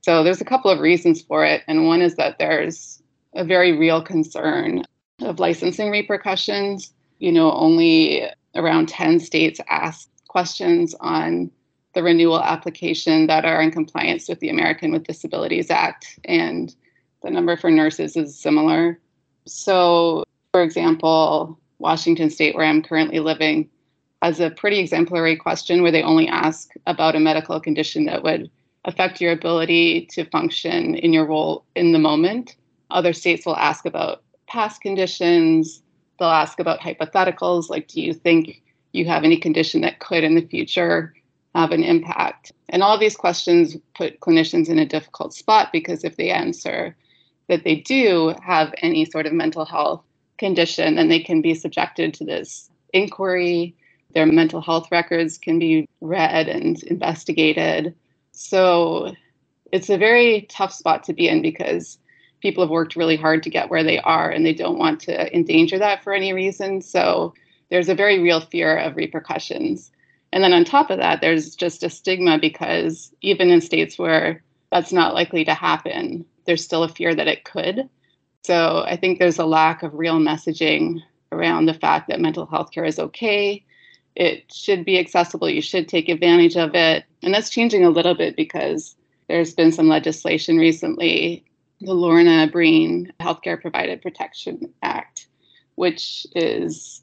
[0.03, 1.63] so there's a couple of reasons for it.
[1.67, 3.03] And one is that there's
[3.35, 4.85] a very real concern
[5.21, 6.93] of licensing repercussions.
[7.19, 8.25] You know, only
[8.55, 11.51] around 10 states ask questions on
[11.95, 16.19] the renewal application that are in compliance with the American with Disabilities Act.
[16.25, 16.75] And
[17.23, 18.99] the number for nurses is similar.
[19.47, 23.69] So, for example, Washington State, where I'm currently living,
[24.23, 28.51] has a pretty exemplary question where they only ask about a medical condition that would
[28.85, 32.57] affect your ability to function in your role in the moment.
[32.91, 35.83] Other states will ask about past conditions,
[36.19, 38.63] they'll ask about hypotheticals like, do you think
[38.93, 41.15] you have any condition that could in the future
[41.55, 42.53] have an impact?
[42.69, 46.97] And all these questions put clinicians in a difficult spot because if they answer
[47.49, 50.05] that they do have any sort of mental health
[50.39, 53.75] condition, then they can be subjected to this inquiry.
[54.15, 57.95] Their mental health records can be read and investigated.
[58.43, 59.13] So
[59.71, 61.99] it's a very tough spot to be in because
[62.41, 65.37] people have worked really hard to get where they are and they don't want to
[65.37, 66.81] endanger that for any reason.
[66.81, 67.35] So
[67.69, 69.91] there's a very real fear of repercussions.
[70.33, 74.43] And then on top of that, there's just a stigma because even in states where
[74.73, 77.91] that's not likely to happen, there's still a fear that it could.
[78.45, 82.71] So I think there's a lack of real messaging around the fact that mental health
[82.71, 83.67] care is okay
[84.17, 85.49] it should be accessible.
[85.49, 87.05] You should take advantage of it.
[87.23, 88.97] And that's changing a little bit because
[89.29, 91.45] there's been some legislation recently,
[91.81, 95.29] the Lorna Breen Healthcare Provider Protection Act,
[95.77, 97.03] which is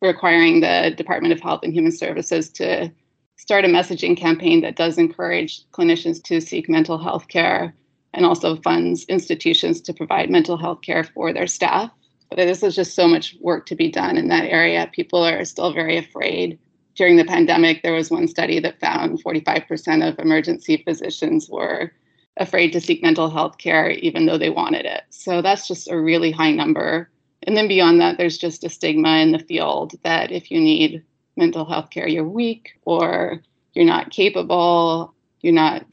[0.00, 2.90] requiring the Department of Health and Human Services to
[3.36, 7.74] start a messaging campaign that does encourage clinicians to seek mental health care
[8.14, 11.90] and also funds institutions to provide mental health care for their staff
[12.34, 14.90] this is just so much work to be done in that area.
[14.92, 16.58] People are still very afraid.
[16.94, 21.92] During the pandemic, there was one study that found 45% of emergency physicians were
[22.38, 25.02] afraid to seek mental health care even though they wanted it.
[25.10, 27.10] So that's just a really high number.
[27.42, 31.04] And then beyond that, there's just a stigma in the field that if you need
[31.36, 33.42] mental health care, you're weak or
[33.74, 35.84] you're not capable, you're not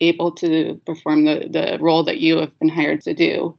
[0.00, 3.56] able to perform the, the role that you have been hired to do.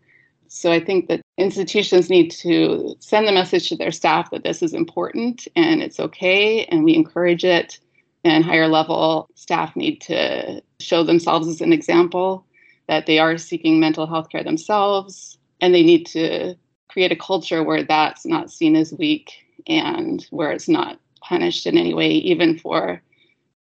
[0.47, 4.61] So I think that institutions need to send the message to their staff that this
[4.61, 7.79] is important and it's okay and we encourage it.
[8.25, 12.45] And higher level staff need to show themselves as an example
[12.87, 16.55] that they are seeking mental health care themselves and they need to
[16.87, 19.33] create a culture where that's not seen as weak
[19.67, 23.01] and where it's not punished in any way, even for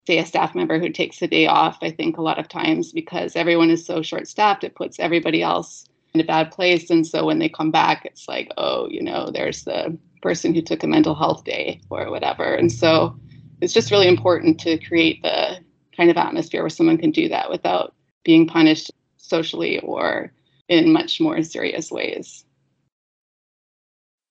[0.06, 2.90] say a staff member who takes a day off i think a lot of times
[2.92, 5.84] because everyone is so short staffed it puts everybody else
[6.14, 6.90] in a bad place.
[6.90, 10.62] And so when they come back it's like oh you know there's the person who
[10.62, 12.54] took a mental health day or whatever.
[12.54, 13.16] And so
[13.60, 15.58] it's just really important to create the
[15.96, 17.94] kind of atmosphere where someone can do that without
[18.24, 20.32] being punished socially or
[20.68, 22.44] in much more serious ways.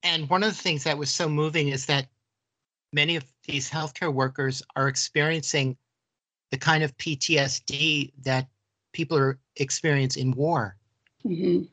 [0.04, 2.08] And one of the things that was so moving is that
[2.92, 5.78] many of these healthcare workers are experiencing
[6.50, 8.48] the kind of PTSD that
[8.94, 10.76] people are experience in war.
[11.26, 11.64] Mm-hmm.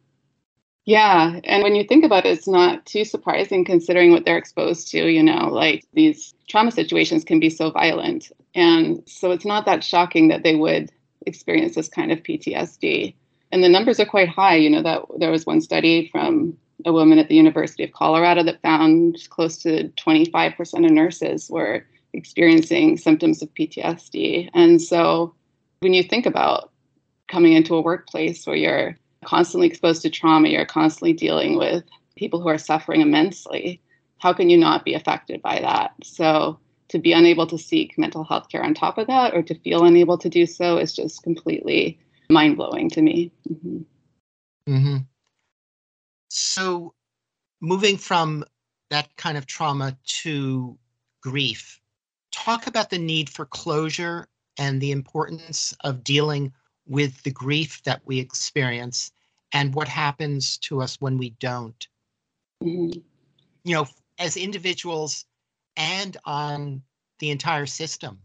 [0.85, 4.91] Yeah, and when you think about it, it's not too surprising considering what they're exposed
[4.93, 5.07] to.
[5.07, 9.85] You know, like these trauma situations can be so violent, and so it's not that
[9.85, 10.91] shocking that they would
[11.27, 13.15] experience this kind of PTSD.
[13.53, 14.57] And the numbers are quite high.
[14.57, 18.43] You know that there was one study from a woman at the University of Colorado
[18.45, 24.49] that found close to 25% of nurses were experiencing symptoms of PTSD.
[24.55, 25.35] And so
[25.81, 26.71] when you think about
[27.29, 31.85] coming into a workplace where you're constantly exposed to trauma, you're constantly dealing with
[32.17, 33.81] people who are suffering immensely,
[34.19, 35.93] how can you not be affected by that?
[36.03, 36.59] So
[36.89, 39.85] to be unable to seek mental health care on top of that or to feel
[39.85, 41.99] unable to do so is just completely
[42.31, 43.31] mind blowing to me.
[43.49, 44.73] Mm-hmm.
[44.73, 44.97] Mm-hmm.
[46.31, 46.95] So,
[47.61, 48.45] moving from
[48.91, 50.79] that kind of trauma to
[51.23, 51.81] grief,
[52.33, 56.53] talk about the need for closure and the importance of dealing
[56.89, 59.13] with the grief that we experience
[59.53, 61.89] and what happens to us when we don't.
[62.63, 63.01] Mm-hmm.
[63.65, 63.87] You know,
[64.19, 65.25] as individuals
[65.77, 66.83] and on
[67.21, 68.19] the entire system.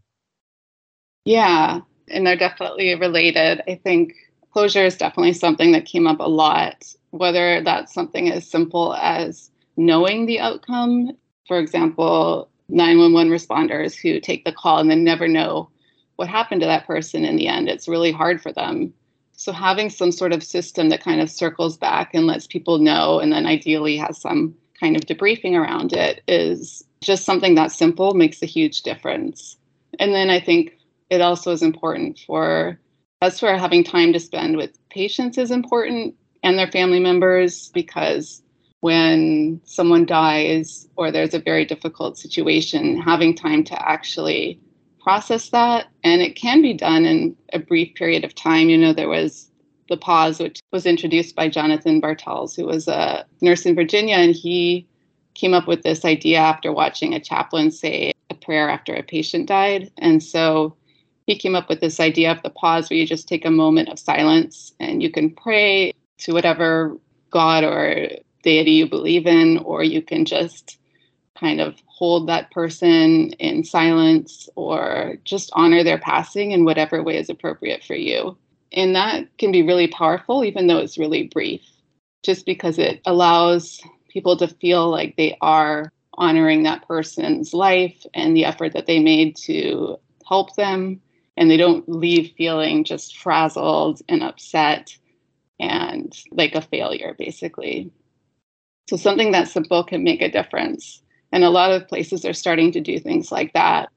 [1.26, 3.62] Yeah, and they're definitely related.
[3.68, 4.14] I think
[4.52, 6.84] closure is definitely something that came up a lot
[7.14, 11.12] whether that's something as simple as knowing the outcome.
[11.48, 15.70] For example, 911 responders who take the call and then never know
[16.16, 17.70] what happened to that person in the end.
[17.70, 18.94] It's really hard for them.
[19.36, 23.20] So, having some sort of system that kind of circles back and lets people know,
[23.20, 28.14] and then ideally has some kind of debriefing around it, is just something that simple
[28.14, 29.58] makes a huge difference.
[30.00, 30.78] And then I think
[31.10, 32.80] it also is important for
[33.22, 38.42] that's where having time to spend with patients is important and their family members because
[38.82, 44.60] when someone dies or there's a very difficult situation, having time to actually
[45.04, 45.88] process that.
[46.04, 48.70] And it can be done in a brief period of time.
[48.70, 49.50] You know, there was
[49.90, 54.34] the pause, which was introduced by Jonathan Bartels, who was a nurse in Virginia, and
[54.34, 54.88] he
[55.34, 59.48] came up with this idea after watching a chaplain say a prayer after a patient
[59.48, 59.92] died.
[59.98, 60.76] And so
[61.26, 63.90] he came up with this idea of the pause where you just take a moment
[63.90, 66.96] of silence and you can pray to whatever
[67.32, 68.10] God or
[68.44, 70.78] deity you believe in, or you can just
[71.36, 77.16] kind of hold that person in silence or just honor their passing in whatever way
[77.16, 78.38] is appropriate for you.
[78.74, 81.62] And that can be really powerful, even though it's really brief,
[82.22, 83.80] just because it allows
[84.10, 89.00] people to feel like they are honoring that person's life and the effort that they
[89.00, 89.98] made to
[90.28, 91.00] help them.
[91.38, 94.94] And they don't leave feeling just frazzled and upset
[95.58, 97.94] and like a failure, basically.
[98.90, 101.03] So, something that simple can make a difference.
[101.34, 103.90] And a lot of places are starting to do things like that.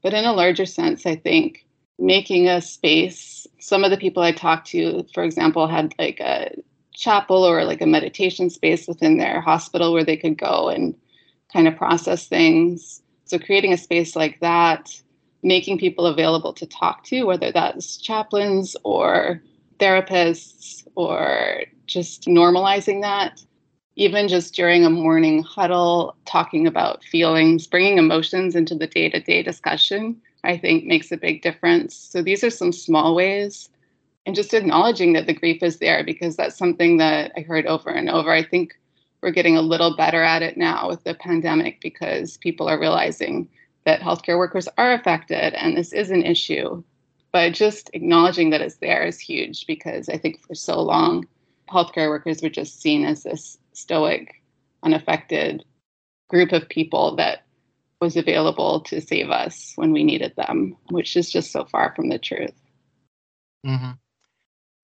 [0.00, 1.66] But in a larger sense, I think
[1.98, 6.54] making a space, some of the people I talked to, for example, had like a
[6.94, 10.94] chapel or like a meditation space within their hospital where they could go and
[11.52, 13.02] kind of process things.
[13.24, 14.94] So, creating a space like that,
[15.42, 19.42] making people available to talk to, whether that's chaplains or
[19.80, 23.42] therapists or just normalizing that.
[23.96, 29.20] Even just during a morning huddle, talking about feelings, bringing emotions into the day to
[29.20, 31.94] day discussion, I think makes a big difference.
[31.94, 33.70] So these are some small ways.
[34.26, 37.90] And just acknowledging that the grief is there because that's something that I heard over
[37.90, 38.32] and over.
[38.32, 38.74] I think
[39.20, 43.48] we're getting a little better at it now with the pandemic because people are realizing
[43.84, 46.82] that healthcare workers are affected and this is an issue
[47.34, 51.26] but just acknowledging that it's there is huge because I think for so long,
[51.68, 54.42] healthcare workers were just seen as this stoic,
[54.82, 55.64] unaffected
[56.28, 57.44] group of people that
[58.00, 62.08] was available to save us when we needed them, which is just so far from
[62.08, 62.54] the truth.
[63.66, 63.92] Mm-hmm.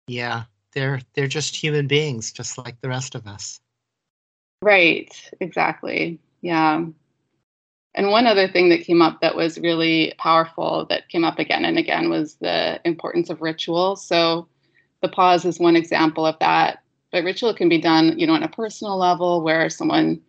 [0.06, 3.60] Yeah, they're they're just human beings, just like the rest of us.
[4.62, 6.18] Right, exactly.
[6.40, 6.84] Yeah.
[7.94, 11.64] And one other thing that came up that was really powerful that came up again
[11.64, 13.96] and again was the importance of ritual.
[13.96, 14.46] So
[15.02, 16.82] the pause is one example of that.
[17.12, 20.20] But ritual can be done, you know, on a personal level where someone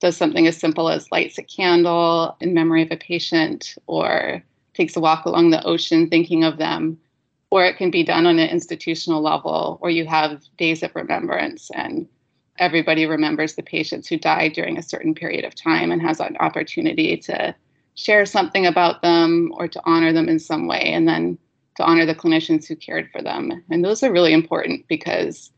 [0.00, 4.42] does something as simple as lights a candle in memory of a patient or
[4.74, 6.98] takes a walk along the ocean thinking of them.
[7.50, 11.70] Or it can be done on an institutional level where you have days of remembrance
[11.74, 12.08] and
[12.58, 16.36] everybody remembers the patients who died during a certain period of time and has an
[16.40, 17.54] opportunity to
[17.94, 21.38] share something about them or to honor them in some way and then
[21.76, 25.50] to honor the clinicians who cared for them and those are really important because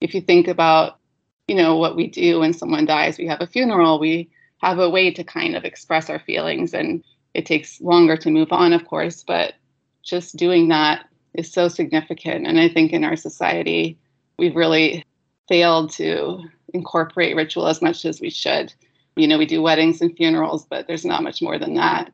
[0.00, 0.98] if you think about
[1.46, 4.28] you know what we do when someone dies we have a funeral we
[4.58, 8.52] have a way to kind of express our feelings and it takes longer to move
[8.52, 9.54] on of course but
[10.02, 13.98] just doing that is so significant and i think in our society
[14.38, 15.04] we've really
[15.48, 16.44] failed to
[16.74, 18.72] incorporate ritual as much as we should.
[19.16, 22.12] You know, we do weddings and funerals, but there's not much more than that.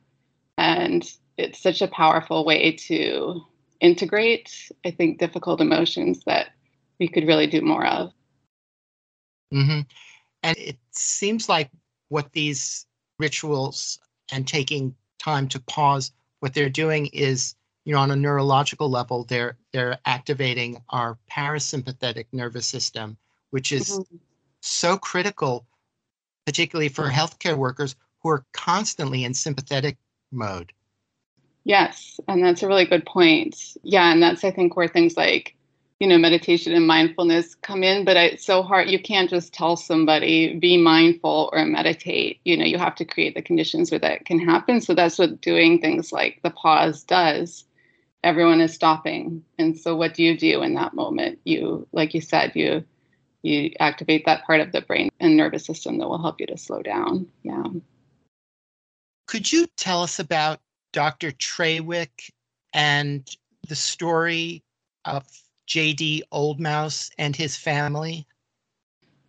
[0.57, 1.07] And
[1.37, 3.41] it's such a powerful way to
[3.81, 6.47] integrate, I think, difficult emotions that
[6.99, 8.11] we could really do more of.
[9.53, 9.81] Mm-hmm.
[10.43, 11.69] And it seems like
[12.09, 12.85] what these
[13.19, 13.99] rituals
[14.31, 19.23] and taking time to pause, what they're doing is you know on a neurological level
[19.23, 23.15] they're they're activating our parasympathetic nervous system
[23.51, 24.15] which is mm-hmm.
[24.61, 25.65] so critical
[26.45, 29.97] particularly for healthcare workers who are constantly in sympathetic
[30.31, 30.73] mode
[31.63, 35.54] yes and that's a really good point yeah and that's i think where things like
[35.99, 39.77] you know meditation and mindfulness come in but it's so hard you can't just tell
[39.77, 42.39] somebody be mindful or meditate.
[42.43, 44.81] You know you have to create the conditions where that can happen.
[44.81, 47.65] So that's what doing things like the pause does.
[48.23, 49.43] Everyone is stopping.
[49.57, 51.39] And so what do you do in that moment?
[51.45, 52.83] You like you said you
[53.41, 56.57] you activate that part of the brain and nervous system that will help you to
[56.57, 57.27] slow down.
[57.43, 57.63] Yeah.
[59.27, 60.59] Could you tell us about
[60.91, 62.31] dr trawick
[62.73, 63.29] and
[63.67, 64.63] the story
[65.03, 65.25] of
[65.67, 68.27] jd oldmouse and his family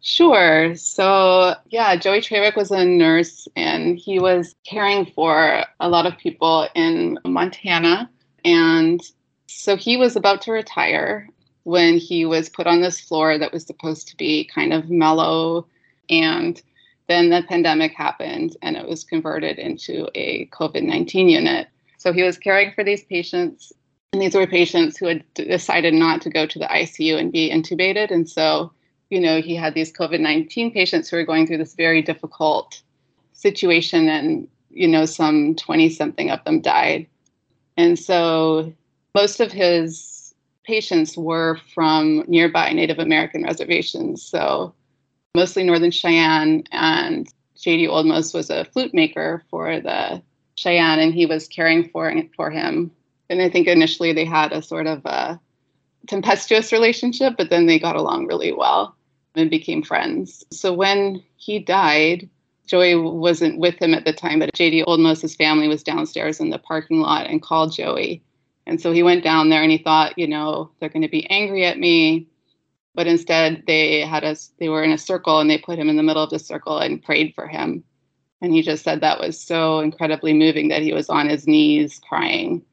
[0.02, 0.76] Sure.
[0.76, 6.16] So, yeah, Joey Trawick was a nurse and he was caring for a lot of
[6.16, 8.08] people in Montana
[8.44, 9.00] and
[9.48, 11.28] so he was about to retire
[11.64, 15.66] when he was put on this floor that was supposed to be kind of mellow.
[16.08, 16.62] And
[17.08, 21.66] then the pandemic happened and it was converted into a COVID 19 unit.
[21.98, 23.72] So he was caring for these patients.
[24.12, 27.50] And these were patients who had decided not to go to the ICU and be
[27.50, 28.10] intubated.
[28.10, 28.72] And so,
[29.10, 32.80] you know, he had these COVID 19 patients who were going through this very difficult
[33.32, 34.08] situation.
[34.08, 37.06] And, you know, some 20 something of them died.
[37.76, 38.72] And so
[39.14, 40.34] most of his
[40.64, 44.22] patients were from nearby Native American reservations.
[44.22, 44.74] So
[45.34, 46.64] mostly Northern Cheyenne.
[46.72, 47.86] And J.D.
[47.86, 50.22] Oldmouse was a flute maker for the
[50.56, 52.90] Cheyenne, and he was caring for, for him.
[53.28, 55.40] And I think initially they had a sort of a
[56.06, 58.94] tempestuous relationship, but then they got along really well
[59.34, 60.44] and became friends.
[60.50, 62.28] So when he died,
[62.66, 66.58] Joey wasn't with him at the time, but JD Oldmouse's family was downstairs in the
[66.58, 68.22] parking lot and called Joey.
[68.66, 71.28] And so he went down there and he thought, you know, they're going to be
[71.30, 72.26] angry at me.
[72.94, 75.96] But instead, they had us, they were in a circle and they put him in
[75.96, 77.84] the middle of the circle and prayed for him.
[78.40, 82.00] And he just said that was so incredibly moving that he was on his knees
[82.08, 82.64] crying.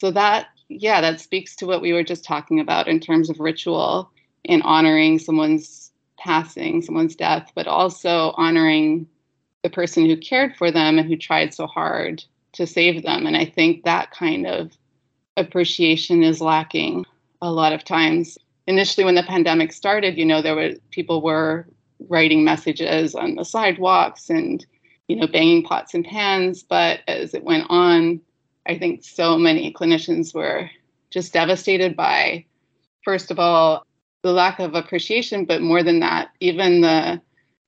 [0.00, 3.40] So that, yeah, that speaks to what we were just talking about in terms of
[3.40, 4.10] ritual
[4.44, 9.06] in honoring someone's passing, someone's death, but also honoring
[9.62, 13.26] the person who cared for them and who tried so hard to save them.
[13.26, 14.72] And I think that kind of
[15.36, 17.04] appreciation is lacking
[17.42, 18.38] a lot of times.
[18.66, 21.66] Initially, when the pandemic started, you know, there were people were
[22.08, 24.64] writing messages on the sidewalks and,
[25.08, 26.62] you know, banging pots and pans.
[26.62, 28.20] But as it went on,
[28.68, 30.70] I think so many clinicians were
[31.10, 32.44] just devastated by,
[33.02, 33.86] first of all,
[34.22, 37.20] the lack of appreciation, but more than that, even the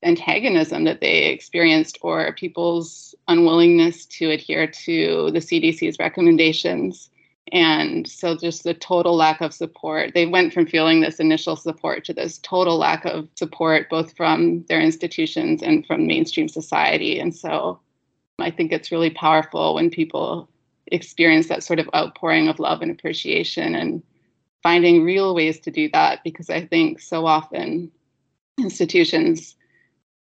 [0.03, 7.11] antagonism that they experienced or people's unwillingness to adhere to the CDC's recommendations.
[7.53, 10.13] And so, just the total lack of support.
[10.15, 14.65] They went from feeling this initial support to this total lack of support, both from
[14.69, 17.19] their institutions and from mainstream society.
[17.19, 17.81] And so,
[18.39, 20.49] I think it's really powerful when people
[20.91, 24.03] experience that sort of outpouring of love and appreciation and
[24.63, 27.91] finding real ways to do that because I think so often
[28.59, 29.57] institutions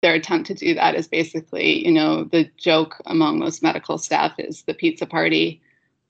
[0.03, 4.33] their attempt to do that is basically, you know, the joke among most medical staff
[4.39, 5.63] is the pizza party,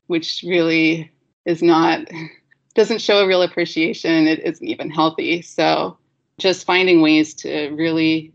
[0.08, 1.12] which really
[1.44, 2.00] is not
[2.74, 4.26] doesn't show a real appreciation.
[4.26, 5.42] It isn't even healthy.
[5.42, 5.96] So
[6.38, 8.32] just finding ways to really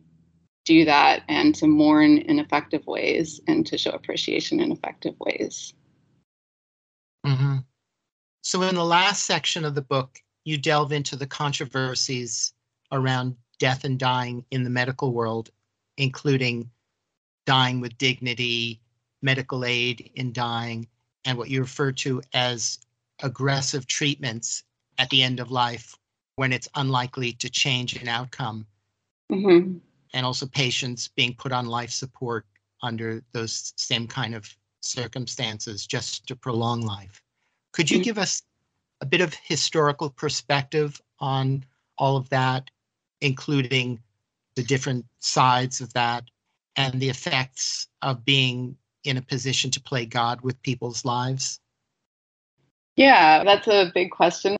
[0.63, 5.73] do that and to mourn in effective ways and to show appreciation in effective ways.
[7.25, 7.57] Mm-hmm.
[8.41, 12.53] So, in the last section of the book, you delve into the controversies
[12.91, 15.51] around death and dying in the medical world,
[15.97, 16.69] including
[17.45, 18.81] dying with dignity,
[19.21, 20.87] medical aid in dying,
[21.25, 22.79] and what you refer to as
[23.21, 24.63] aggressive treatments
[24.97, 25.95] at the end of life
[26.35, 28.65] when it's unlikely to change an outcome.
[29.31, 29.77] Mm-hmm.
[30.13, 32.45] And also patients being put on life support
[32.81, 37.21] under those same kind of circumstances just to prolong life.
[37.71, 38.03] Could you mm-hmm.
[38.03, 38.41] give us
[39.01, 41.65] a bit of historical perspective on
[41.97, 42.69] all of that,
[43.21, 43.99] including
[44.55, 46.25] the different sides of that
[46.75, 51.59] and the effects of being in a position to play God with people's lives?
[52.95, 54.57] Yeah, that's a big question.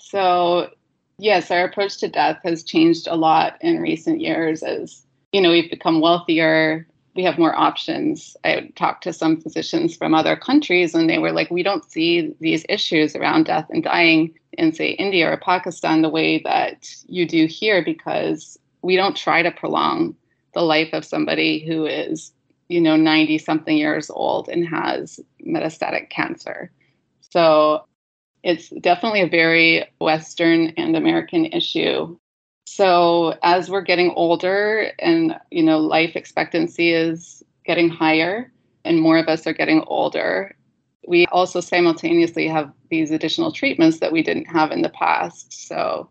[0.00, 0.70] So,
[1.18, 5.50] yes, our approach to death has changed a lot in recent years as, you know,
[5.50, 6.86] we've become wealthier,
[7.16, 8.36] we have more options.
[8.44, 12.34] I talked to some physicians from other countries and they were like, we don't see
[12.40, 17.26] these issues around death and dying in, say, India or Pakistan the way that you
[17.26, 20.14] do here because we don't try to prolong
[20.54, 22.32] the life of somebody who is,
[22.68, 26.70] you know, 90 something years old and has metastatic cancer.
[27.20, 27.86] So
[28.42, 32.16] it's definitely a very Western and American issue
[32.76, 38.52] so as we're getting older and you know life expectancy is getting higher
[38.84, 40.54] and more of us are getting older,
[41.08, 45.68] we also simultaneously have these additional treatments that we didn't have in the past.
[45.68, 46.10] So,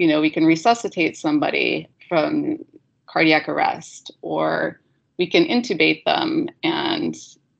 [0.00, 2.58] you know, we can resuscitate somebody from
[3.06, 4.80] cardiac arrest or
[5.16, 7.16] we can intubate them and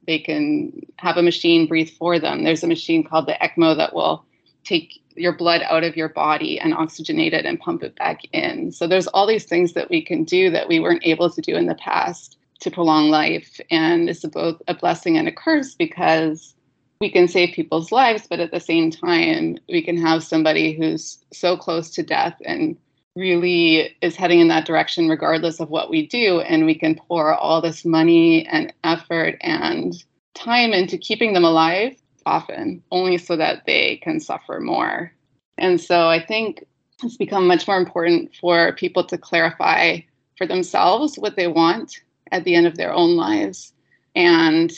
[0.08, 2.42] they can have a machine breathe for them.
[2.42, 4.24] There's a machine called the ECMO that will
[4.64, 8.72] take your blood out of your body and oxygenate it and pump it back in.
[8.72, 11.56] So there's all these things that we can do that we weren't able to do
[11.56, 13.60] in the past to prolong life.
[13.70, 16.54] And it's both a blessing and a curse because
[17.00, 21.18] we can save people's lives, but at the same time, we can have somebody who's
[21.32, 22.76] so close to death and
[23.16, 26.40] really is heading in that direction regardless of what we do.
[26.40, 29.94] And we can pour all this money and effort and
[30.34, 31.96] time into keeping them alive
[32.30, 35.12] often, only so that they can suffer more.
[35.58, 36.64] And so I think
[37.02, 39.98] it's become much more important for people to clarify
[40.38, 42.00] for themselves what they want
[42.30, 43.72] at the end of their own lives.
[44.14, 44.70] And,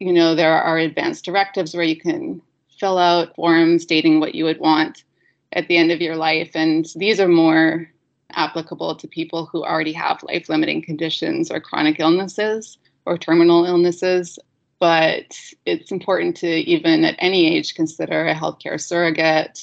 [0.00, 2.40] you know, there are advanced directives where you can
[2.78, 5.04] fill out forms stating what you would want
[5.52, 6.50] at the end of your life.
[6.54, 7.88] And these are more
[8.32, 14.38] applicable to people who already have life limiting conditions or chronic illnesses or terminal illnesses
[14.78, 19.60] but it's important to even at any age consider a healthcare surrogate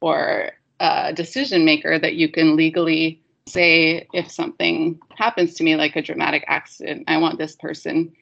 [0.00, 0.50] or
[0.80, 6.02] a decision maker that you can legally say if something happens to me like a
[6.02, 8.12] dramatic accident i want this person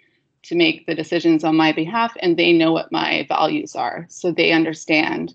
[0.45, 4.07] to make the decisions on my behalf and they know what my values are.
[4.09, 5.35] So they understand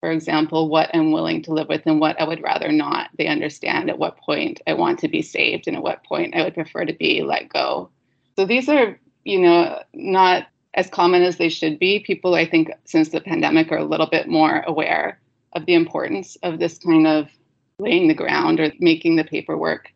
[0.00, 3.10] for example what i'm willing to live with and what i would rather not.
[3.16, 6.42] They understand at what point i want to be saved and at what point i
[6.42, 7.90] would prefer to be let go.
[8.36, 12.00] So these are you know, not as common as they should be.
[12.00, 15.20] People, I think, since the pandemic are a little bit more aware
[15.52, 17.28] of the importance of this kind of
[17.78, 19.92] laying the ground or making the paperwork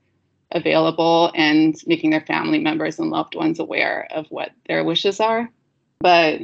[0.51, 5.49] available and making their family members and loved ones aware of what their wishes are.
[6.01, 6.41] But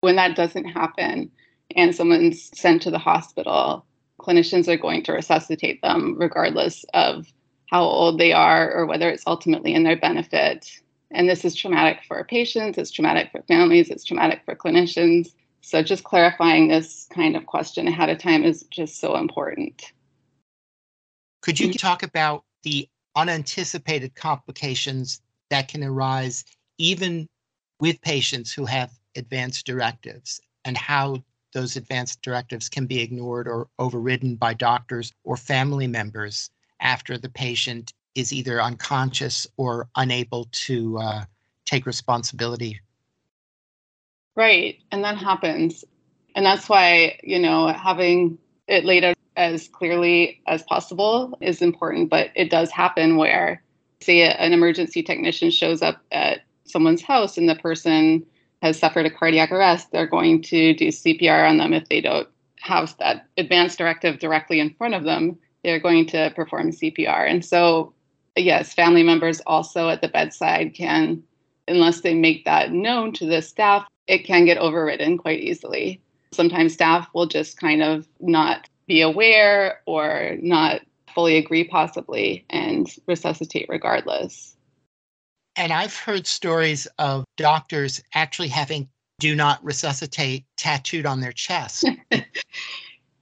[0.00, 1.30] when that doesn't happen
[1.74, 3.86] and someone's sent to the hospital,
[4.20, 7.26] clinicians are going to resuscitate them regardless of
[7.70, 10.70] how old they are or whether it's ultimately in their benefit
[11.10, 15.34] and this is traumatic for patients, it's traumatic for families, it's traumatic for clinicians.
[15.60, 19.92] So just clarifying this kind of question ahead of time is just so important.
[21.42, 26.44] Could you talk about the unanticipated complications that can arise
[26.78, 27.28] even
[27.80, 33.68] with patients who have advanced directives and how those advanced directives can be ignored or
[33.78, 36.50] overridden by doctors or family members
[36.80, 41.24] after the patient is either unconscious or unable to uh,
[41.64, 42.80] take responsibility.
[44.36, 44.78] Right.
[44.90, 45.84] And that happens.
[46.34, 48.38] And that's why, you know, having
[48.68, 52.10] it laid out as clearly as possible is important.
[52.10, 53.62] But it does happen where,
[54.00, 58.24] say, an emergency technician shows up at someone's house and the person
[58.62, 62.28] has suffered a cardiac arrest, they're going to do CPR on them if they don't
[62.60, 65.38] have that advanced directive directly in front of them.
[65.64, 67.28] They're going to perform CPR.
[67.28, 67.94] And so
[68.36, 71.22] yes, family members also at the bedside can,
[71.68, 76.00] unless they make that known to the staff, it can get overridden quite easily.
[76.32, 80.80] Sometimes staff will just kind of not be aware or not
[81.14, 84.56] fully agree, possibly, and resuscitate regardless.
[85.56, 91.84] And I've heard stories of doctors actually having do not resuscitate tattooed on their chest.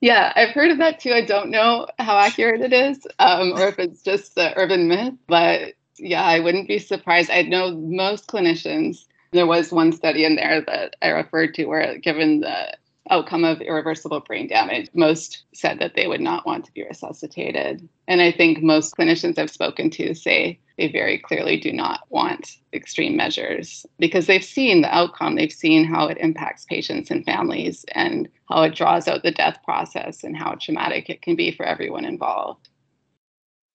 [0.01, 1.13] yeah, I've heard of that too.
[1.13, 5.15] I don't know how accurate it is um, or if it's just the urban myth,
[5.27, 7.31] but yeah, I wouldn't be surprised.
[7.31, 11.99] I know most clinicians, there was one study in there that I referred to where,
[11.99, 12.77] given the
[13.11, 17.89] outcome of irreversible brain damage, most said that they would not want to be resuscitated.
[18.07, 22.57] And I think most clinicians I've spoken to say they very clearly do not want
[22.73, 25.35] extreme measures because they've seen the outcome.
[25.35, 29.59] They've seen how it impacts patients and families and how it draws out the death
[29.65, 32.69] process and how traumatic it can be for everyone involved.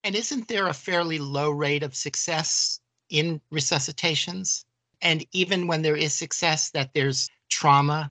[0.03, 2.79] And isn't there a fairly low rate of success
[3.09, 4.65] in resuscitations?
[5.01, 8.09] And even when there is success, that there's trauma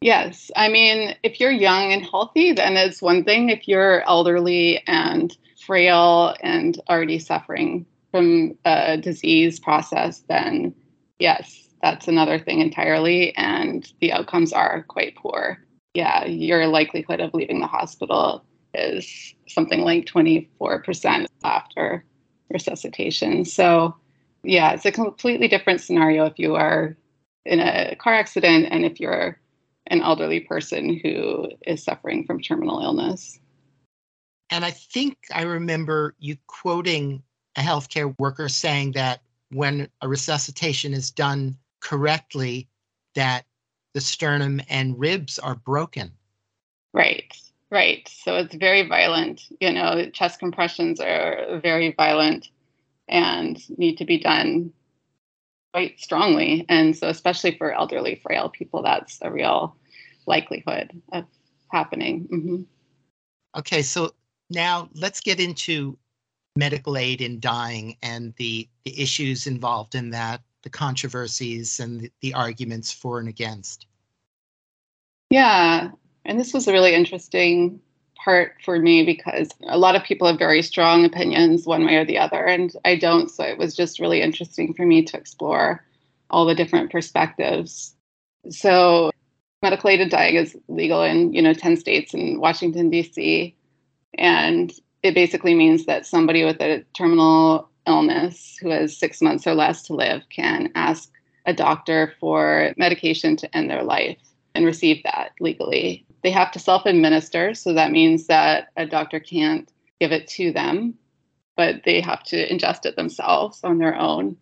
[0.00, 0.50] Yes.
[0.56, 3.50] I mean, if you're young and healthy, then it's one thing.
[3.50, 5.36] If you're elderly and
[5.66, 10.74] frail and already suffering from a disease process, then
[11.18, 13.36] yes, that's another thing entirely.
[13.36, 15.58] And the outcomes are quite poor.
[15.92, 22.04] Yeah, your likelihood of leaving the hospital is something like 24% after
[22.48, 23.44] resuscitation.
[23.44, 23.96] So,
[24.44, 26.96] yeah, it's a completely different scenario if you are
[27.44, 29.38] in a car accident and if you're
[29.90, 33.38] an elderly person who is suffering from terminal illness.
[34.48, 37.22] And I think I remember you quoting
[37.56, 39.20] a healthcare worker saying that
[39.50, 42.68] when a resuscitation is done correctly,
[43.14, 43.44] that
[43.94, 46.12] the sternum and ribs are broken.
[46.92, 47.34] Right,
[47.70, 48.08] right.
[48.08, 49.42] So it's very violent.
[49.60, 52.48] You know, chest compressions are very violent
[53.08, 54.72] and need to be done
[55.72, 56.64] quite strongly.
[56.68, 59.76] And so, especially for elderly, frail people, that's a real
[60.30, 61.24] likelihood of
[61.70, 62.28] happening.
[62.32, 62.62] Mm-hmm.
[63.58, 64.12] Okay, so
[64.48, 65.98] now let's get into
[66.56, 72.12] medical aid in dying and the, the issues involved in that, the controversies and the,
[72.20, 73.86] the arguments for and against.
[75.30, 75.90] Yeah,
[76.24, 77.80] and this was a really interesting
[78.24, 82.04] part for me because a lot of people have very strong opinions one way or
[82.04, 83.30] the other, and I don't.
[83.30, 85.84] So it was just really interesting for me to explore
[86.28, 87.94] all the different perspectives.
[88.50, 89.09] So
[89.70, 93.54] medical aid in dying is legal in you know 10 states and washington d.c
[94.18, 94.72] and
[95.04, 99.82] it basically means that somebody with a terminal illness who has six months or less
[99.82, 101.10] to live can ask
[101.46, 104.18] a doctor for medication to end their life
[104.54, 106.04] and receive that legally.
[106.22, 110.94] They have to self-administer so that means that a doctor can't give it to them
[111.56, 114.36] but they have to ingest it themselves on their own.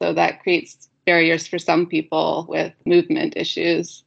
[0.00, 4.04] So that creates barriers for some people with movement issues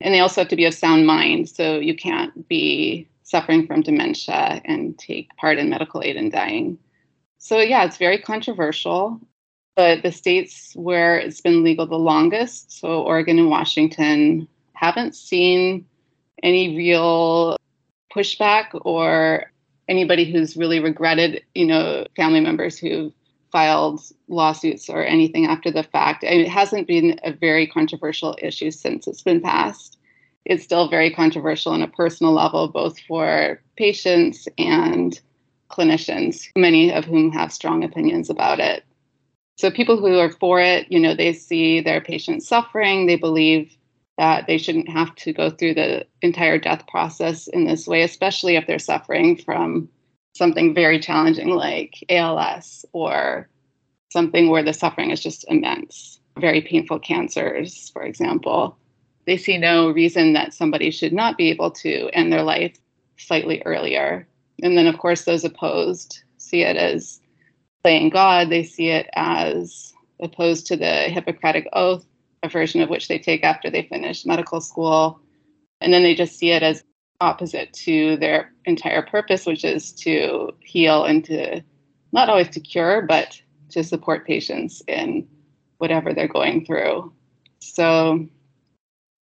[0.00, 1.48] and they also have to be of sound mind.
[1.48, 6.78] So you can't be suffering from dementia and take part in medical aid in dying.
[7.38, 9.20] So, yeah, it's very controversial.
[9.74, 15.84] But the states where it's been legal the longest, so Oregon and Washington, haven't seen
[16.42, 17.58] any real
[18.14, 19.52] pushback or
[19.88, 23.12] anybody who's really regretted, you know, family members who've
[23.52, 26.24] filed lawsuits or anything after the fact.
[26.24, 29.98] it hasn't been a very controversial issue since it's been passed.
[30.44, 35.20] It's still very controversial on a personal level, both for patients and
[35.70, 38.84] clinicians, many of whom have strong opinions about it.
[39.56, 43.76] So, people who are for it, you know, they see their patients suffering, they believe
[44.18, 48.56] that they shouldn't have to go through the entire death process in this way, especially
[48.56, 49.88] if they're suffering from
[50.36, 53.48] something very challenging like ALS or
[54.10, 58.76] something where the suffering is just immense, very painful cancers, for example.
[59.26, 62.76] They see no reason that somebody should not be able to end their life
[63.16, 64.26] slightly earlier.
[64.62, 67.20] And then, of course, those opposed see it as
[67.82, 68.50] playing God.
[68.50, 72.06] They see it as opposed to the Hippocratic Oath,
[72.42, 75.20] a version of which they take after they finish medical school.
[75.80, 76.84] And then they just see it as
[77.20, 81.62] opposite to their entire purpose, which is to heal and to
[82.12, 83.40] not always to cure, but
[83.70, 85.26] to support patients in
[85.78, 87.12] whatever they're going through.
[87.58, 88.26] So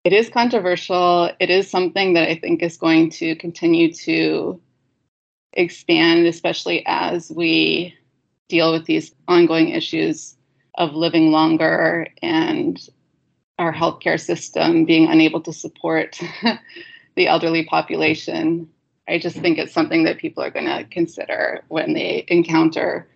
[0.04, 1.30] it is controversial.
[1.40, 4.60] It is something that I think is going to continue to
[5.52, 7.94] expand, especially as we
[8.48, 10.36] deal with these ongoing issues
[10.76, 12.80] of living longer and
[13.58, 16.18] our healthcare system being unable to support
[17.18, 18.68] the elderly population.
[19.08, 23.08] I just think it's something that people are going to consider when they encounter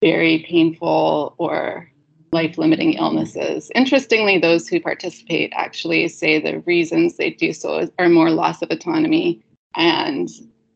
[0.00, 1.90] very painful or
[2.32, 3.70] life limiting illnesses.
[3.74, 8.70] Interestingly, those who participate actually say the reasons they do so are more loss of
[8.70, 9.42] autonomy
[9.74, 10.28] and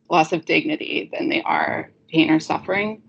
[0.09, 3.03] loss of dignity than they are pain or suffering.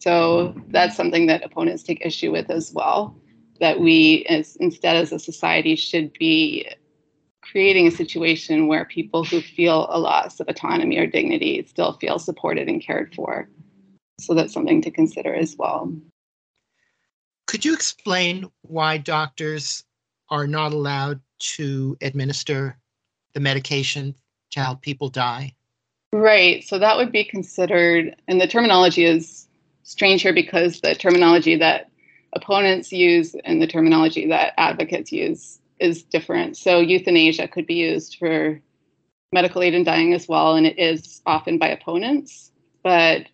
[0.00, 3.14] So that's something that opponents take issue with as well.
[3.60, 6.66] That we, as instead as a society, should be
[7.50, 12.18] creating a situation where people who feel a loss of autonomy or dignity still feel
[12.18, 13.48] supported and cared for.
[14.20, 15.92] So that's something to consider as well.
[17.46, 19.84] Could you explain why doctors
[20.28, 21.20] are not allowed
[21.56, 22.78] to administer
[23.34, 24.14] the medication
[24.50, 25.54] to help people die?
[26.12, 26.62] Right.
[26.64, 29.48] So that would be considered, and the terminology is
[29.84, 31.90] strange here because the terminology that
[32.32, 36.56] opponents use and the terminology that advocates use is different.
[36.56, 38.60] So euthanasia could be used for
[39.32, 42.50] medical aid in dying as well, and it is often by opponents.
[42.82, 43.26] But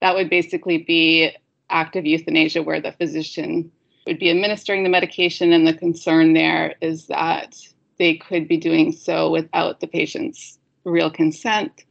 [0.00, 1.30] that would basically be
[1.70, 3.70] active euthanasia where the physician
[4.06, 7.56] would be administering the medication, and the concern there is that
[7.98, 11.84] they could be doing so without the patient's real consent,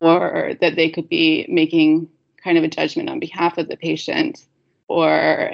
[0.00, 2.08] or that they could be making
[2.42, 4.46] kind of a judgment on behalf of the patient,
[4.88, 5.52] or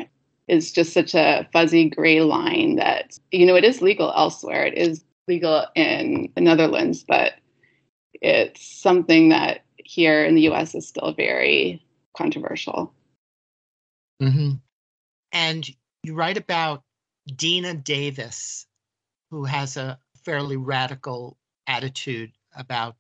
[0.49, 4.67] is just such a fuzzy gray line that, you know, it is legal elsewhere.
[4.67, 7.35] It is legal in the Netherlands, but
[8.15, 11.85] it's something that here in the US is still very
[12.17, 12.93] controversial.
[14.21, 14.55] Mm-hmm.
[15.33, 15.71] And
[16.03, 16.83] you write about
[17.37, 18.67] Dena Davis,
[19.31, 22.97] who has a fairly radical attitude about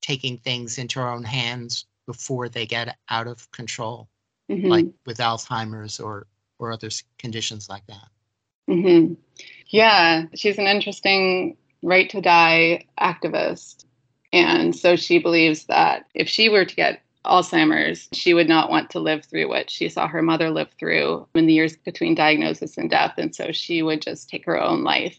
[0.00, 4.08] taking things into our own hands before they get out of control,
[4.50, 4.66] mm-hmm.
[4.66, 6.26] like with Alzheimer's or
[6.62, 6.88] or other
[7.18, 8.08] conditions like that.
[8.70, 9.14] Mm-hmm.
[9.68, 13.84] Yeah, she's an interesting right to die activist.
[14.32, 18.90] And so she believes that if she were to get Alzheimer's, she would not want
[18.90, 22.78] to live through what she saw her mother live through in the years between diagnosis
[22.78, 23.14] and death.
[23.18, 25.18] And so she would just take her own life.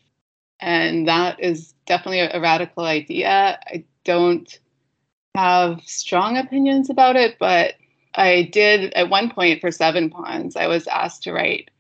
[0.60, 3.60] And that is definitely a, a radical idea.
[3.68, 4.60] I don't
[5.36, 7.76] have strong opinions about it, but
[8.16, 11.72] I did at one point for Seven Ponds, I was asked to write,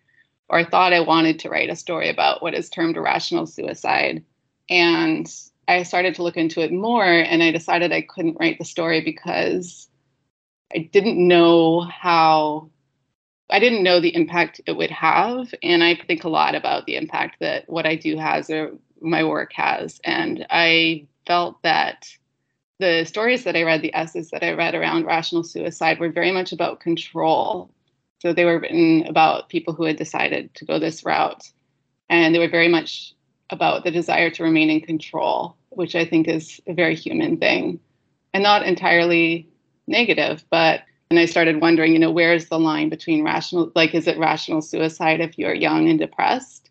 [0.49, 4.23] or I thought I wanted to write a story about what is termed irrational suicide.
[4.69, 5.31] And
[5.67, 9.01] I started to look into it more, and I decided I couldn't write the story
[9.01, 9.87] because
[10.75, 12.69] I didn't know how,
[13.49, 15.53] I didn't know the impact it would have.
[15.61, 19.23] And I think a lot about the impact that what I do has or my
[19.23, 20.01] work has.
[20.03, 22.07] And I felt that
[22.83, 26.31] the stories that I read, the essays that I read around rational suicide were very
[26.31, 27.71] much about control.
[28.19, 31.49] So they were written about people who had decided to go this route.
[32.09, 33.13] And they were very much
[33.49, 37.79] about the desire to remain in control, which I think is a very human thing
[38.33, 39.47] and not entirely
[39.87, 40.43] negative.
[40.49, 44.07] But and I started wondering, you know, where is the line between rational, like, is
[44.07, 46.69] it rational suicide if you're young and depressed?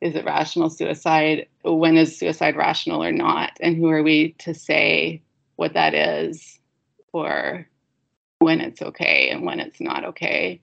[0.00, 1.48] Is it rational suicide?
[1.64, 3.52] When is suicide rational or not?
[3.60, 5.22] And who are we to say
[5.58, 6.60] what that is
[7.12, 7.68] or
[8.38, 10.62] when it's okay and when it's not okay.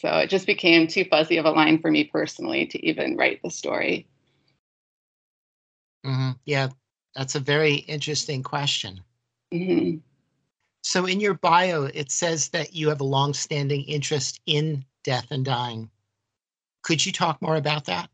[0.00, 3.42] So it just became too fuzzy of a line for me personally to even write
[3.42, 4.06] the story.
[6.06, 6.30] Mm-hmm.
[6.44, 6.68] Yeah,
[7.16, 9.00] that's a very interesting question.
[9.52, 9.98] Mm-hmm.
[10.84, 15.44] So in your bio, it says that you have a long-standing interest in death and
[15.44, 15.90] dying.
[16.82, 18.08] Could you talk more about that?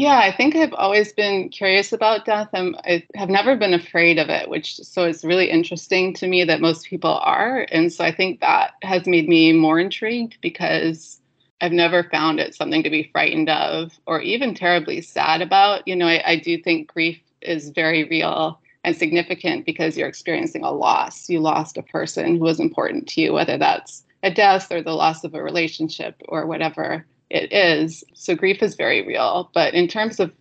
[0.00, 2.48] Yeah, I think I've always been curious about death.
[2.54, 6.42] I'm, I have never been afraid of it, which so it's really interesting to me
[6.42, 7.66] that most people are.
[7.70, 11.20] And so I think that has made me more intrigued because
[11.60, 15.86] I've never found it something to be frightened of or even terribly sad about.
[15.86, 20.64] You know, I, I do think grief is very real and significant because you're experiencing
[20.64, 21.28] a loss.
[21.28, 24.94] You lost a person who was important to you, whether that's a death or the
[24.94, 28.04] loss of a relationship or whatever it is.
[28.14, 29.50] So grief is very real.
[29.54, 30.32] But in terms of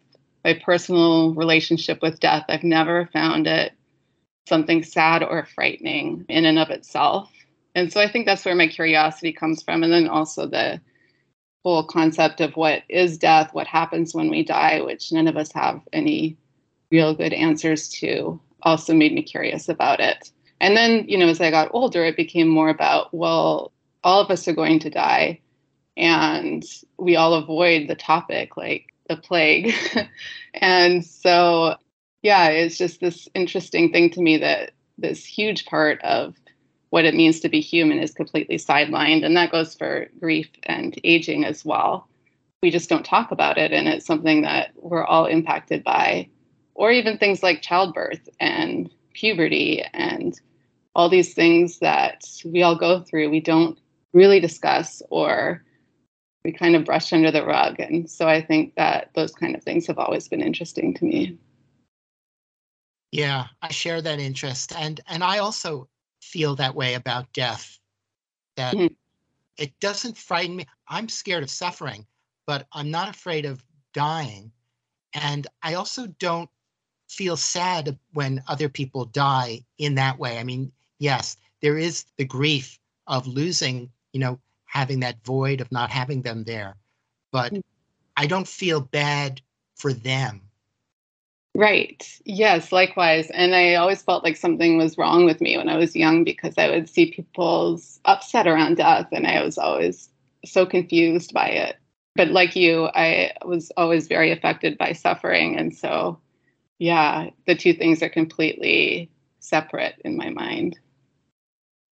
[0.44, 3.74] my personal relationship with death, I've never found it
[4.48, 7.32] something sad or frightening in and of itself.
[7.76, 9.84] And so I think that's where my curiosity comes from.
[9.84, 10.82] And then also the
[11.64, 15.52] whole concept of what is death, what happens when we die, which none of us
[15.52, 16.36] have any
[16.92, 20.32] real good answers to, also made me curious about it.
[20.60, 23.72] And then, you know, as I got older, it became more about, well,
[24.04, 25.40] all of us are going to die
[26.00, 26.64] and
[26.98, 29.74] we all avoid the topic like the plague.
[30.54, 31.76] and so,
[32.22, 36.36] yeah, it's just this interesting thing to me that this huge part of
[36.90, 39.26] what it means to be human is completely sidelined.
[39.26, 42.08] And that goes for grief and aging as well.
[42.64, 43.74] We just don't talk about it.
[43.74, 46.30] And it's something that we're all impacted by,
[46.76, 50.40] or even things like childbirth and puberty and
[50.96, 53.30] all these things that we all go through.
[53.30, 53.78] We don't
[54.14, 55.64] really discuss or
[56.44, 57.80] we kind of brush under the rug.
[57.80, 61.38] And so I think that those kind of things have always been interesting to me.
[63.12, 64.74] Yeah, I share that interest.
[64.76, 65.90] And and I also
[66.22, 67.80] feel that way about death.
[68.56, 68.94] That mm-hmm.
[69.58, 70.66] it doesn't frighten me.
[70.88, 72.06] I'm scared of suffering,
[72.46, 73.64] but I'm not afraid of
[73.94, 74.52] dying.
[75.14, 76.50] And I also don't
[77.08, 80.38] feel sad when other people die in that way.
[80.38, 84.40] I mean, yes, there is the grief of losing, you know,
[84.70, 86.76] having that void of not having them there.
[87.32, 87.64] But mm.
[88.16, 89.42] I don't feel bad
[89.76, 90.42] for them.
[91.56, 92.08] Right.
[92.26, 93.30] Yes, likewise.
[93.32, 96.54] And I always felt like something was wrong with me when I was young because
[96.58, 100.10] I would see people's upset around death and I was always
[100.46, 101.78] so confused by it.
[102.16, 105.58] But like you, I was always very affected by suffering.
[105.58, 106.20] And so,
[106.78, 109.10] yeah, the two things are completely
[109.40, 110.78] separate in my mind.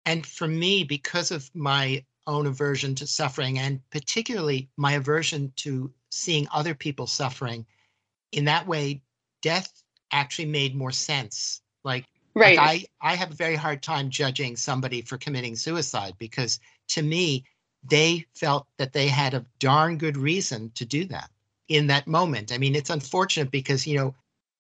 [0.06, 5.92] And for me, because of my own aversion to suffering and particularly my aversion to
[6.10, 7.66] seeing other people suffering.
[8.32, 9.02] In that way
[9.42, 11.62] death actually made more sense.
[11.84, 12.58] Like, right.
[12.58, 16.60] Like i i have a very hard time judging somebody for committing suicide because
[16.90, 17.44] to me
[17.88, 21.30] they felt that they had a darn good reason to do that
[21.68, 22.52] in that moment.
[22.52, 24.16] I mean it's unfortunate because you know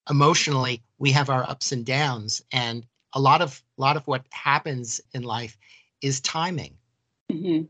[0.10, 4.26] emotionally we have our ups and downs and a lot of a lot of what
[4.30, 5.58] happens in life
[6.02, 6.78] is timing
[7.32, 7.66] Mm-hmm.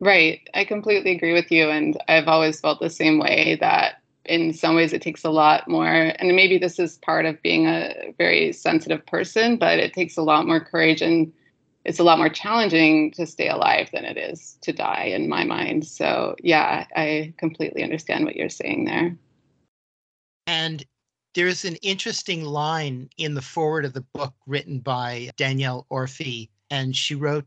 [0.00, 0.48] Right.
[0.54, 1.68] I completely agree with you.
[1.68, 5.68] And I've always felt the same way that in some ways it takes a lot
[5.68, 5.86] more.
[5.86, 10.22] And maybe this is part of being a very sensitive person, but it takes a
[10.22, 11.32] lot more courage and
[11.84, 15.44] it's a lot more challenging to stay alive than it is to die in my
[15.44, 15.86] mind.
[15.86, 19.16] So, yeah, I completely understand what you're saying there.
[20.46, 20.84] And
[21.34, 26.48] there's an interesting line in the foreword of the book written by Danielle Ofri.
[26.70, 27.46] And she wrote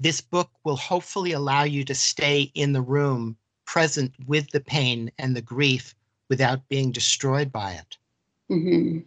[0.00, 3.36] this book will hopefully allow you to stay in the room,
[3.66, 5.94] present with the pain and the grief
[6.28, 7.96] without being destroyed by it.
[8.50, 9.00] Mm-hmm.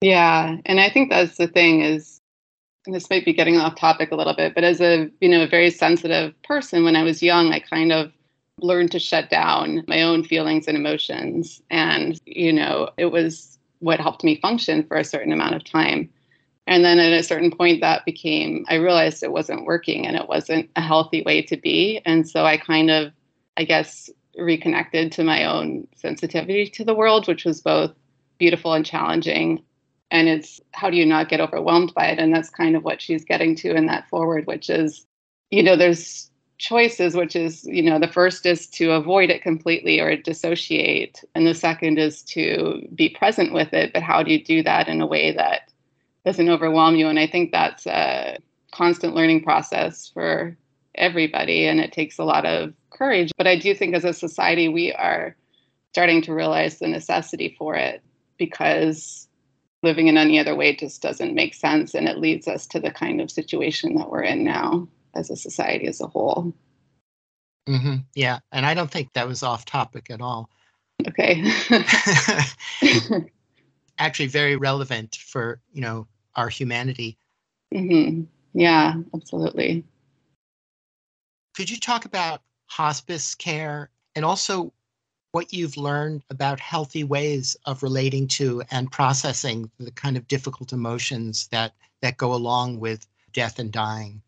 [0.00, 2.20] Yeah, and I think that's the thing is,
[2.86, 5.48] this might be getting off topic a little bit, but as a you know a
[5.48, 8.12] very sensitive person, when I was young, I kind of
[8.60, 14.00] learned to shut down my own feelings and emotions, and you know it was what
[14.00, 16.08] helped me function for a certain amount of time.
[16.68, 20.28] And then at a certain point, that became, I realized it wasn't working and it
[20.28, 22.02] wasn't a healthy way to be.
[22.04, 23.10] And so I kind of,
[23.56, 27.92] I guess, reconnected to my own sensitivity to the world, which was both
[28.36, 29.62] beautiful and challenging.
[30.10, 32.18] And it's how do you not get overwhelmed by it?
[32.18, 35.06] And that's kind of what she's getting to in that foreword, which is,
[35.50, 40.00] you know, there's choices, which is, you know, the first is to avoid it completely
[40.00, 41.24] or dissociate.
[41.34, 43.94] And the second is to be present with it.
[43.94, 45.72] But how do you do that in a way that
[46.28, 47.08] doesn't overwhelm you.
[47.08, 48.36] And I think that's a
[48.70, 50.54] constant learning process for
[50.94, 51.66] everybody.
[51.66, 53.32] And it takes a lot of courage.
[53.38, 55.34] But I do think as a society, we are
[55.92, 58.02] starting to realize the necessity for it
[58.36, 59.26] because
[59.82, 61.94] living in any other way just doesn't make sense.
[61.94, 65.36] And it leads us to the kind of situation that we're in now as a
[65.36, 66.52] society as a whole.
[67.66, 68.02] Mm-hmm.
[68.14, 68.40] Yeah.
[68.52, 70.50] And I don't think that was off topic at all.
[71.08, 71.42] Okay.
[73.98, 76.06] Actually, very relevant for, you know,
[76.38, 77.18] our humanity.
[77.74, 78.22] Mm-hmm.
[78.54, 79.84] Yeah, absolutely.
[81.54, 84.72] Could you talk about hospice care and also
[85.32, 90.72] what you've learned about healthy ways of relating to and processing the kind of difficult
[90.72, 94.22] emotions that that go along with death and dying?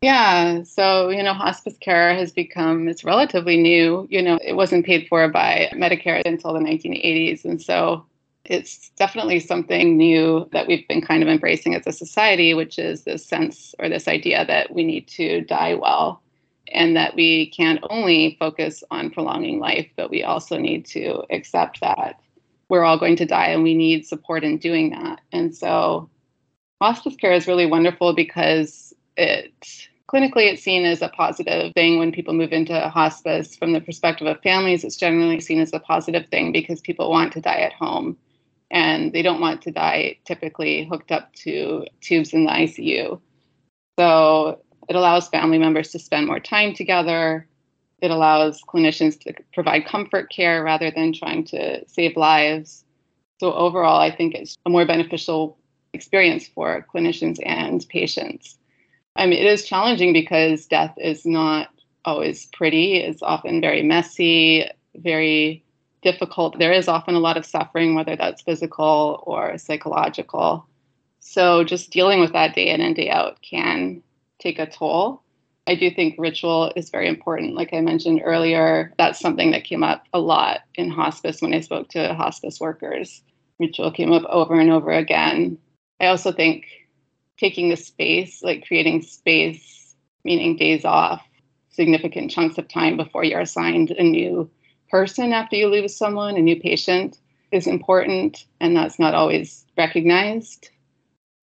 [0.00, 4.06] Yeah, so you know, hospice care has become it's relatively new.
[4.10, 8.06] You know, it wasn't paid for by Medicare until the 1980s, and so
[8.44, 13.04] it's definitely something new that we've been kind of embracing as a society, which is
[13.04, 16.22] this sense or this idea that we need to die well
[16.72, 21.80] and that we can't only focus on prolonging life, but we also need to accept
[21.80, 22.18] that
[22.68, 25.20] we're all going to die and we need support in doing that.
[25.32, 26.08] And so
[26.80, 29.52] hospice care is really wonderful because it
[30.12, 34.26] clinically it's seen as a positive thing when people move into hospice from the perspective
[34.26, 37.72] of families it's generally seen as a positive thing because people want to die at
[37.72, 38.16] home
[38.72, 43.20] and they don't want to die typically hooked up to tubes in the ICU.
[43.98, 47.46] So it allows family members to spend more time together.
[48.00, 52.84] It allows clinicians to provide comfort care rather than trying to save lives.
[53.38, 55.58] So overall, I think it's a more beneficial
[55.92, 58.58] experience for clinicians and patients.
[59.14, 61.68] I mean, it is challenging because death is not
[62.06, 62.94] always pretty.
[62.94, 64.64] It's often very messy,
[64.96, 65.61] very
[66.02, 66.58] difficult.
[66.58, 70.66] There is often a lot of suffering, whether that's physical or psychological.
[71.20, 74.02] So just dealing with that day in and day out can
[74.40, 75.22] take a toll.
[75.68, 77.54] I do think ritual is very important.
[77.54, 81.60] Like I mentioned earlier, that's something that came up a lot in hospice when I
[81.60, 83.22] spoke to hospice workers.
[83.60, 85.56] Ritual came up over and over again.
[86.00, 86.64] I also think
[87.38, 91.22] taking the space, like creating space, meaning days off,
[91.70, 94.50] significant chunks of time before you're assigned a new
[94.92, 97.18] person after you lose someone, a new patient,
[97.50, 98.46] is important.
[98.60, 100.70] And that's not always recognized.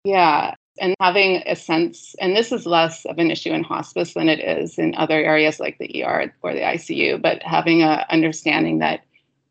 [0.03, 4.29] Yeah and having a sense, and this is less of an issue in hospice than
[4.29, 8.79] it is in other areas like the ER or the ICU, but having a understanding
[8.79, 9.01] that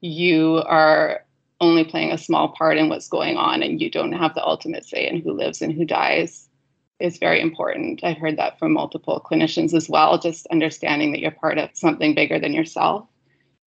[0.00, 1.24] you are
[1.60, 4.84] only playing a small part in what's going on and you don't have the ultimate
[4.84, 6.48] say in who lives and who dies
[7.00, 8.04] is very important.
[8.04, 10.18] I've heard that from multiple clinicians as well.
[10.18, 13.08] Just understanding that you're part of something bigger than yourself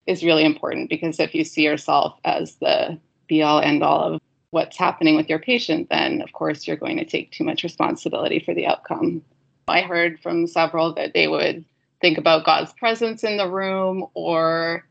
[0.08, 2.98] is really important because if you see yourself as the
[3.28, 4.20] be all end all of
[4.50, 8.40] what's happening with your patient, then of course you're going to take too much responsibility
[8.40, 9.22] for the outcome.
[9.68, 11.62] I heard from several that they would
[12.00, 14.86] think about God's presence in the room or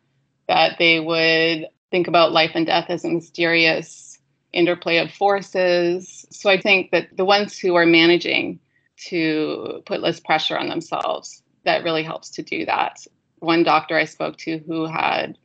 [0.48, 4.20] that they would think about life and death as a mysterious
[4.54, 6.28] interplay of forces.
[6.30, 8.60] So I think that the ones who are managing
[9.08, 13.00] to put less pressure on themselves, that really helps to do that.
[13.40, 15.38] One doctor I spoke to who had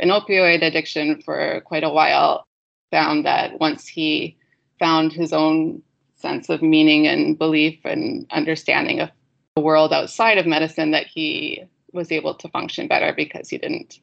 [0.00, 2.46] an opioid addiction for quite a while
[2.90, 4.36] found that once he
[4.78, 5.82] found his own
[6.16, 9.10] sense of meaning and belief and understanding of
[9.56, 14.00] the world outside of medicine, that he was able to function better because he didn't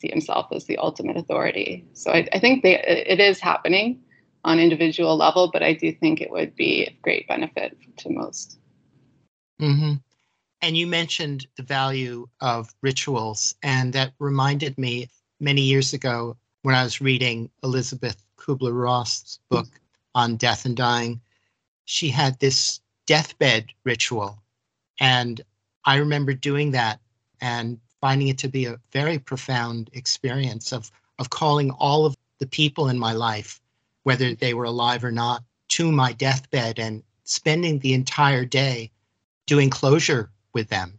[0.00, 1.84] see himself as the ultimate authority.
[1.94, 4.00] So I, I think they, it is happening
[4.44, 8.58] on individual level, but I do think it would be of great benefit to most.
[9.60, 9.94] Mm-hmm.
[10.64, 16.74] And you mentioned the value of rituals, and that reminded me many years ago when
[16.74, 19.68] I was reading Elizabeth Kubler Ross's book
[20.14, 21.20] on death and dying,
[21.84, 24.42] she had this deathbed ritual.
[24.98, 25.42] And
[25.84, 26.98] I remember doing that
[27.42, 32.46] and finding it to be a very profound experience of, of calling all of the
[32.46, 33.60] people in my life,
[34.04, 35.44] whether they were alive or not,
[35.76, 38.90] to my deathbed and spending the entire day
[39.46, 40.98] doing closure with them.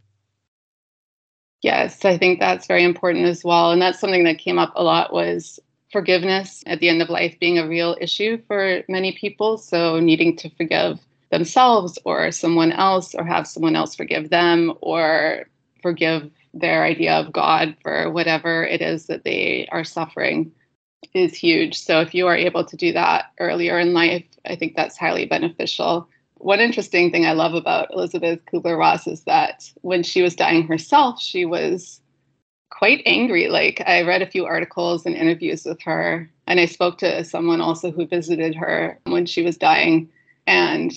[1.62, 3.72] Yes, I think that's very important as well.
[3.72, 5.58] And that's something that came up a lot was
[5.90, 9.58] forgiveness at the end of life being a real issue for many people.
[9.58, 11.00] So, needing to forgive
[11.30, 15.46] themselves or someone else, or have someone else forgive them, or
[15.82, 20.52] forgive their idea of God for whatever it is that they are suffering
[21.14, 21.78] is huge.
[21.78, 25.26] So, if you are able to do that earlier in life, I think that's highly
[25.26, 26.08] beneficial.
[26.38, 31.20] One interesting thing I love about Elisabeth Kübler-Ross is that when she was dying herself,
[31.20, 32.00] she was
[32.70, 33.48] quite angry.
[33.48, 37.60] Like I read a few articles and interviews with her, and I spoke to someone
[37.60, 40.10] also who visited her when she was dying,
[40.46, 40.92] and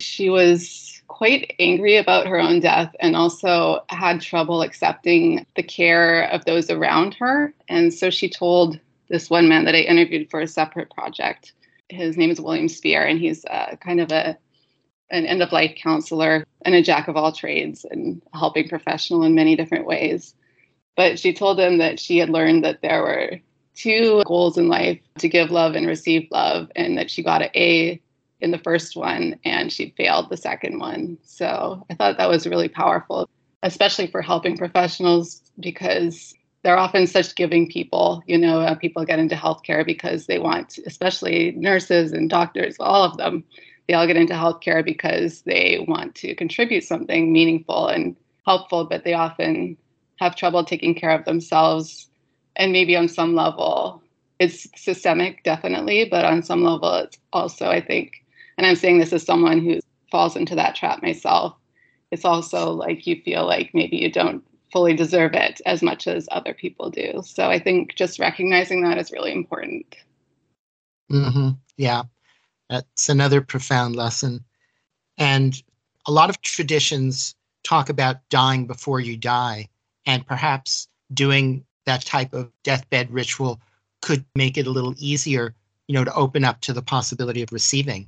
[0.00, 6.22] she was quite angry about her own death and also had trouble accepting the care
[6.30, 7.52] of those around her.
[7.68, 11.52] And so she told this one man that I interviewed for a separate project.
[11.90, 14.38] His name is William Spear, and he's uh, kind of a
[15.10, 19.34] an end of life counselor and a jack of all trades and helping professional in
[19.34, 20.34] many different ways.
[20.96, 23.40] But she told him that she had learned that there were
[23.74, 27.50] two goals in life to give love and receive love, and that she got an
[27.54, 28.00] A
[28.40, 31.18] in the first one and she failed the second one.
[31.22, 33.28] So I thought that was really powerful,
[33.62, 38.22] especially for helping professionals because they're often such giving people.
[38.26, 43.02] You know, uh, people get into healthcare because they want, especially nurses and doctors, all
[43.02, 43.44] of them,
[43.90, 48.14] they all get into healthcare because they want to contribute something meaningful and
[48.46, 49.76] helpful, but they often
[50.20, 52.08] have trouble taking care of themselves.
[52.54, 54.00] And maybe on some level,
[54.38, 58.24] it's systemic, definitely, but on some level, it's also, I think,
[58.56, 61.56] and I'm saying this as someone who falls into that trap myself,
[62.12, 66.28] it's also like you feel like maybe you don't fully deserve it as much as
[66.30, 67.22] other people do.
[67.24, 69.96] So I think just recognizing that is really important.
[71.10, 71.48] Mm-hmm.
[71.76, 72.04] Yeah,
[72.70, 74.44] that's another profound lesson.
[75.18, 75.60] And
[76.06, 77.34] a lot of traditions
[77.64, 79.68] talk about dying before you die
[80.06, 83.60] and perhaps doing that type of deathbed ritual
[84.00, 85.54] could make it a little easier
[85.88, 88.06] you know to open up to the possibility of receiving.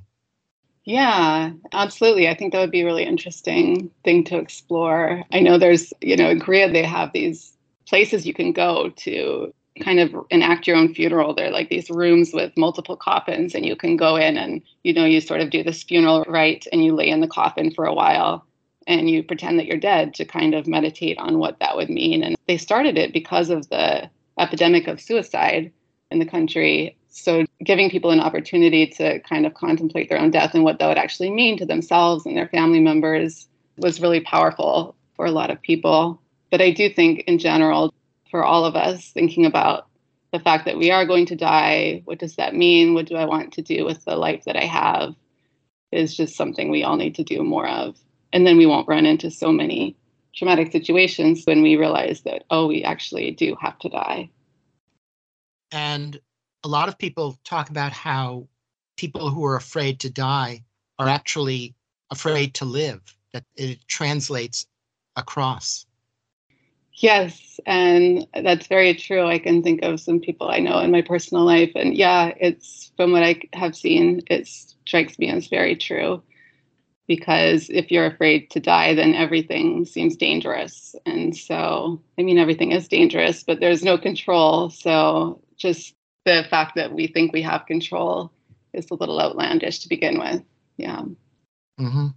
[0.85, 2.29] Yeah absolutely.
[2.29, 5.23] I think that would be a really interesting thing to explore.
[5.31, 9.53] I know there's you know in korea they have these places you can go to
[9.79, 13.75] kind of enact your own funeral they're like these rooms with multiple coffins and you
[13.75, 16.93] can go in and you know you sort of do this funeral rite and you
[16.93, 18.45] lay in the coffin for a while
[18.87, 22.23] and you pretend that you're dead to kind of meditate on what that would mean.
[22.23, 24.09] And they started it because of the
[24.39, 25.71] epidemic of suicide
[26.11, 26.97] in the country.
[27.09, 30.87] So, giving people an opportunity to kind of contemplate their own death and what that
[30.87, 33.47] would actually mean to themselves and their family members
[33.77, 36.19] was really powerful for a lot of people.
[36.49, 37.93] But I do think, in general,
[38.33, 39.85] for all of us, thinking about
[40.31, 42.95] the fact that we are going to die, what does that mean?
[42.95, 45.13] What do I want to do with the life that I have?
[45.91, 47.95] Is just something we all need to do more of.
[48.33, 49.95] And then we won't run into so many
[50.35, 54.31] traumatic situations when we realize that, oh, we actually do have to die.
[55.71, 56.19] And
[56.63, 58.47] a lot of people talk about how
[58.97, 60.63] people who are afraid to die
[60.97, 61.75] are actually
[62.09, 63.01] afraid to live,
[63.31, 64.65] that it translates
[65.15, 65.85] across.
[66.95, 69.25] Yes, and that's very true.
[69.25, 72.91] I can think of some people I know in my personal life, and yeah, it's
[72.95, 76.21] from what I have seen, it strikes me as very true.
[77.05, 80.95] Because if you're afraid to die, then everything seems dangerous.
[81.05, 84.69] And so, I mean, everything is dangerous, but there's no control.
[84.69, 85.95] So, just
[86.25, 88.31] the fact that we think we have control
[88.73, 90.43] is a little outlandish to begin with.
[90.77, 91.01] Yeah.
[91.79, 92.07] Mm-hmm.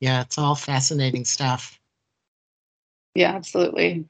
[0.00, 1.78] Yeah, it's all fascinating stuff.
[3.14, 4.06] Yeah, absolutely.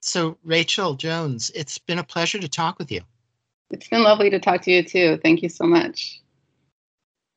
[0.00, 3.00] So, Rachel Jones, it's been a pleasure to talk with you.
[3.70, 5.18] It's been lovely to talk to you too.
[5.22, 6.22] Thank you so much.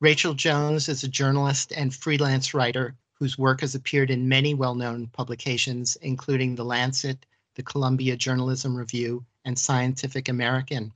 [0.00, 4.74] Rachel Jones is a journalist and freelance writer whose work has appeared in many well
[4.74, 10.92] known publications, including The Lancet, the Columbia Journalism Review, and Scientific American.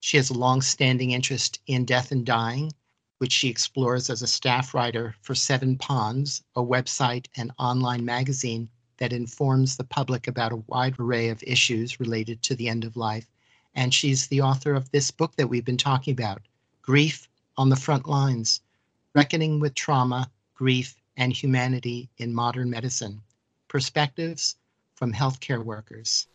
[0.00, 2.72] She has a long standing interest in death and dying,
[3.18, 8.68] which she explores as a staff writer for Seven Ponds, a website and online magazine
[9.00, 12.96] that informs the public about a wide array of issues related to the end of
[12.96, 13.26] life.
[13.74, 16.42] And she's the author of this book that we've been talking about
[16.82, 18.60] Grief on the Front Lines
[19.14, 23.22] Reckoning with Trauma, Grief, and Humanity in Modern Medicine
[23.68, 24.56] Perspectives
[24.94, 26.28] from Healthcare Workers.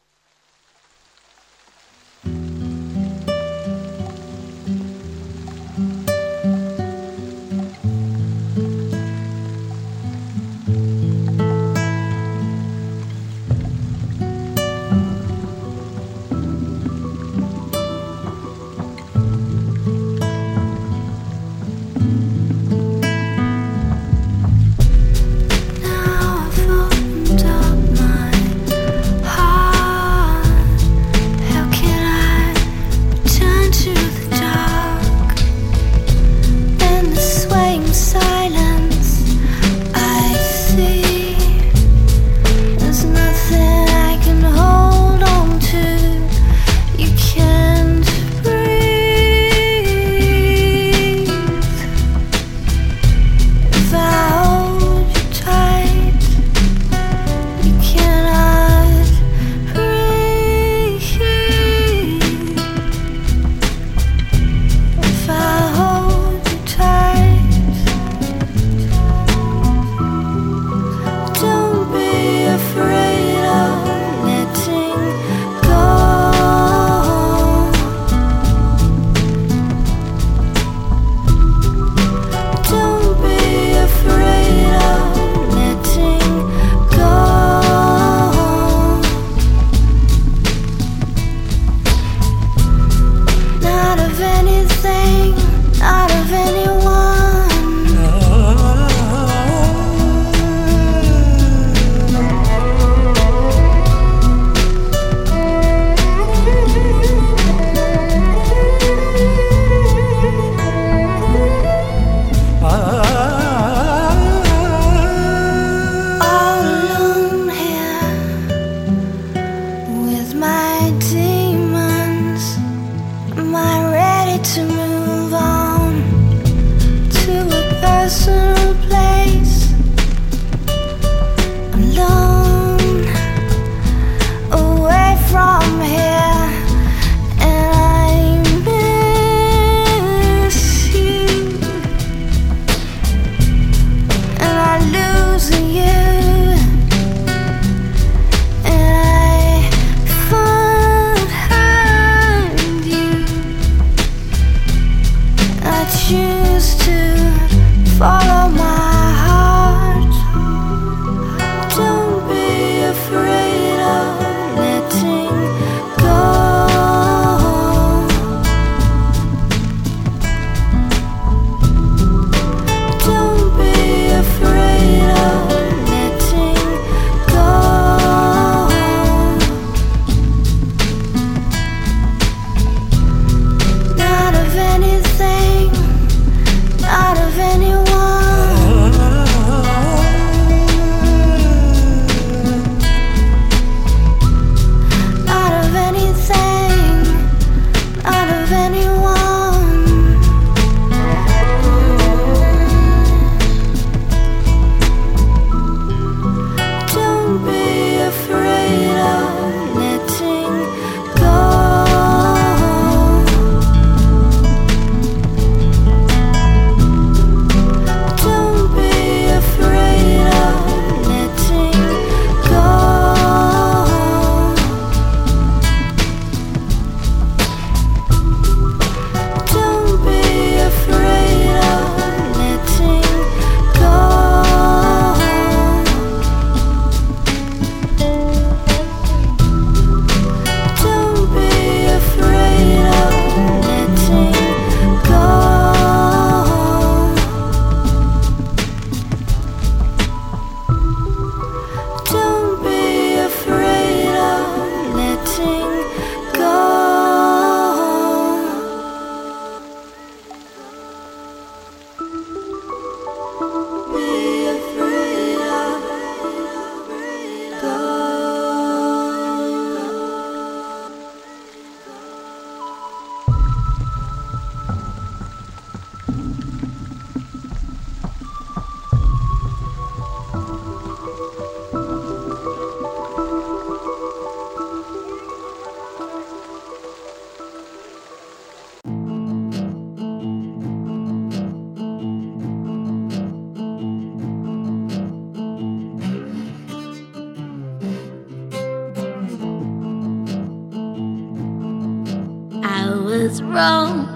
[303.41, 304.07] Wrong.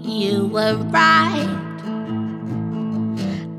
[0.00, 1.56] You were right.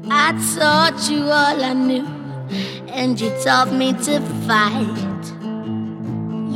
[0.09, 2.07] I taught you all I knew,
[2.87, 5.23] and you taught me to fight.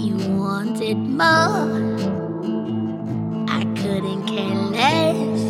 [0.03, 1.95] You wanted more.
[3.49, 5.41] I couldn't care less.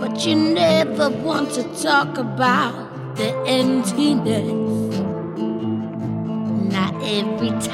[0.00, 4.94] But you never want to talk about the emptiness.
[6.72, 7.73] Not every time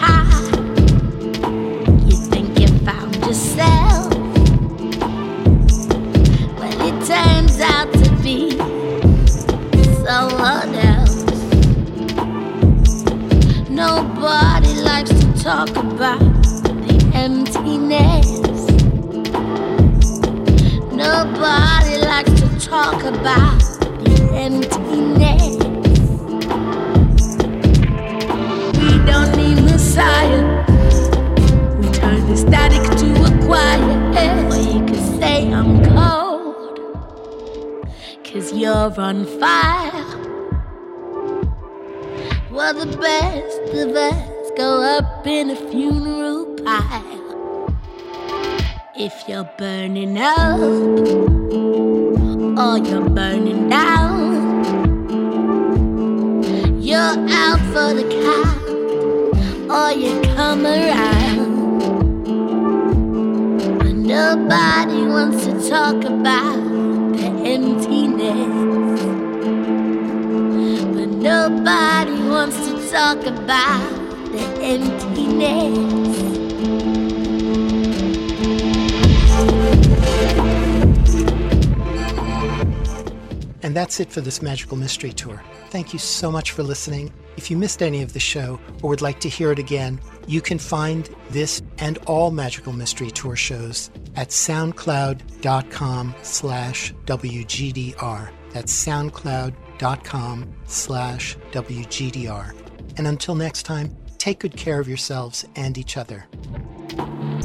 [14.31, 18.28] Nobody likes to talk about the emptiness.
[20.93, 23.59] Nobody likes to talk about
[24.05, 25.57] the emptiness.
[28.78, 30.65] We don't need Messiah.
[31.81, 34.52] We turn the static to a quiet.
[34.52, 36.78] Or you could say I'm cold.
[38.23, 40.07] Cause you're on fire.
[42.52, 47.75] Well, the best of us go up in a funeral pile.
[48.97, 50.59] If you're burning up
[52.59, 54.41] or you're burning down,
[56.83, 58.61] you're out for the count
[59.71, 61.79] or you come around.
[63.79, 66.57] But nobody wants to talk about
[67.17, 69.01] the emptiness.
[70.95, 72.20] But nobody
[72.91, 73.89] talk about
[74.33, 76.01] the emptiness.
[83.62, 85.41] And that's it for this Magical Mystery Tour.
[85.69, 87.12] Thank you so much for listening.
[87.37, 90.41] If you missed any of the show or would like to hear it again, you
[90.41, 98.31] can find this and all Magical Mystery Tour shows at soundcloud.com slash WGDR.
[98.53, 102.70] That's soundcloud.com slash WGDR.
[103.01, 106.27] And until next time, take good care of yourselves and each other.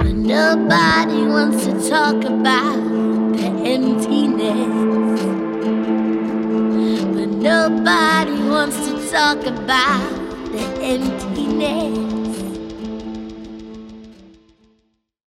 [0.03, 2.75] Nobody wants to talk about
[3.37, 5.21] the emptiness.
[7.15, 12.24] But nobody wants to talk about the emptiness.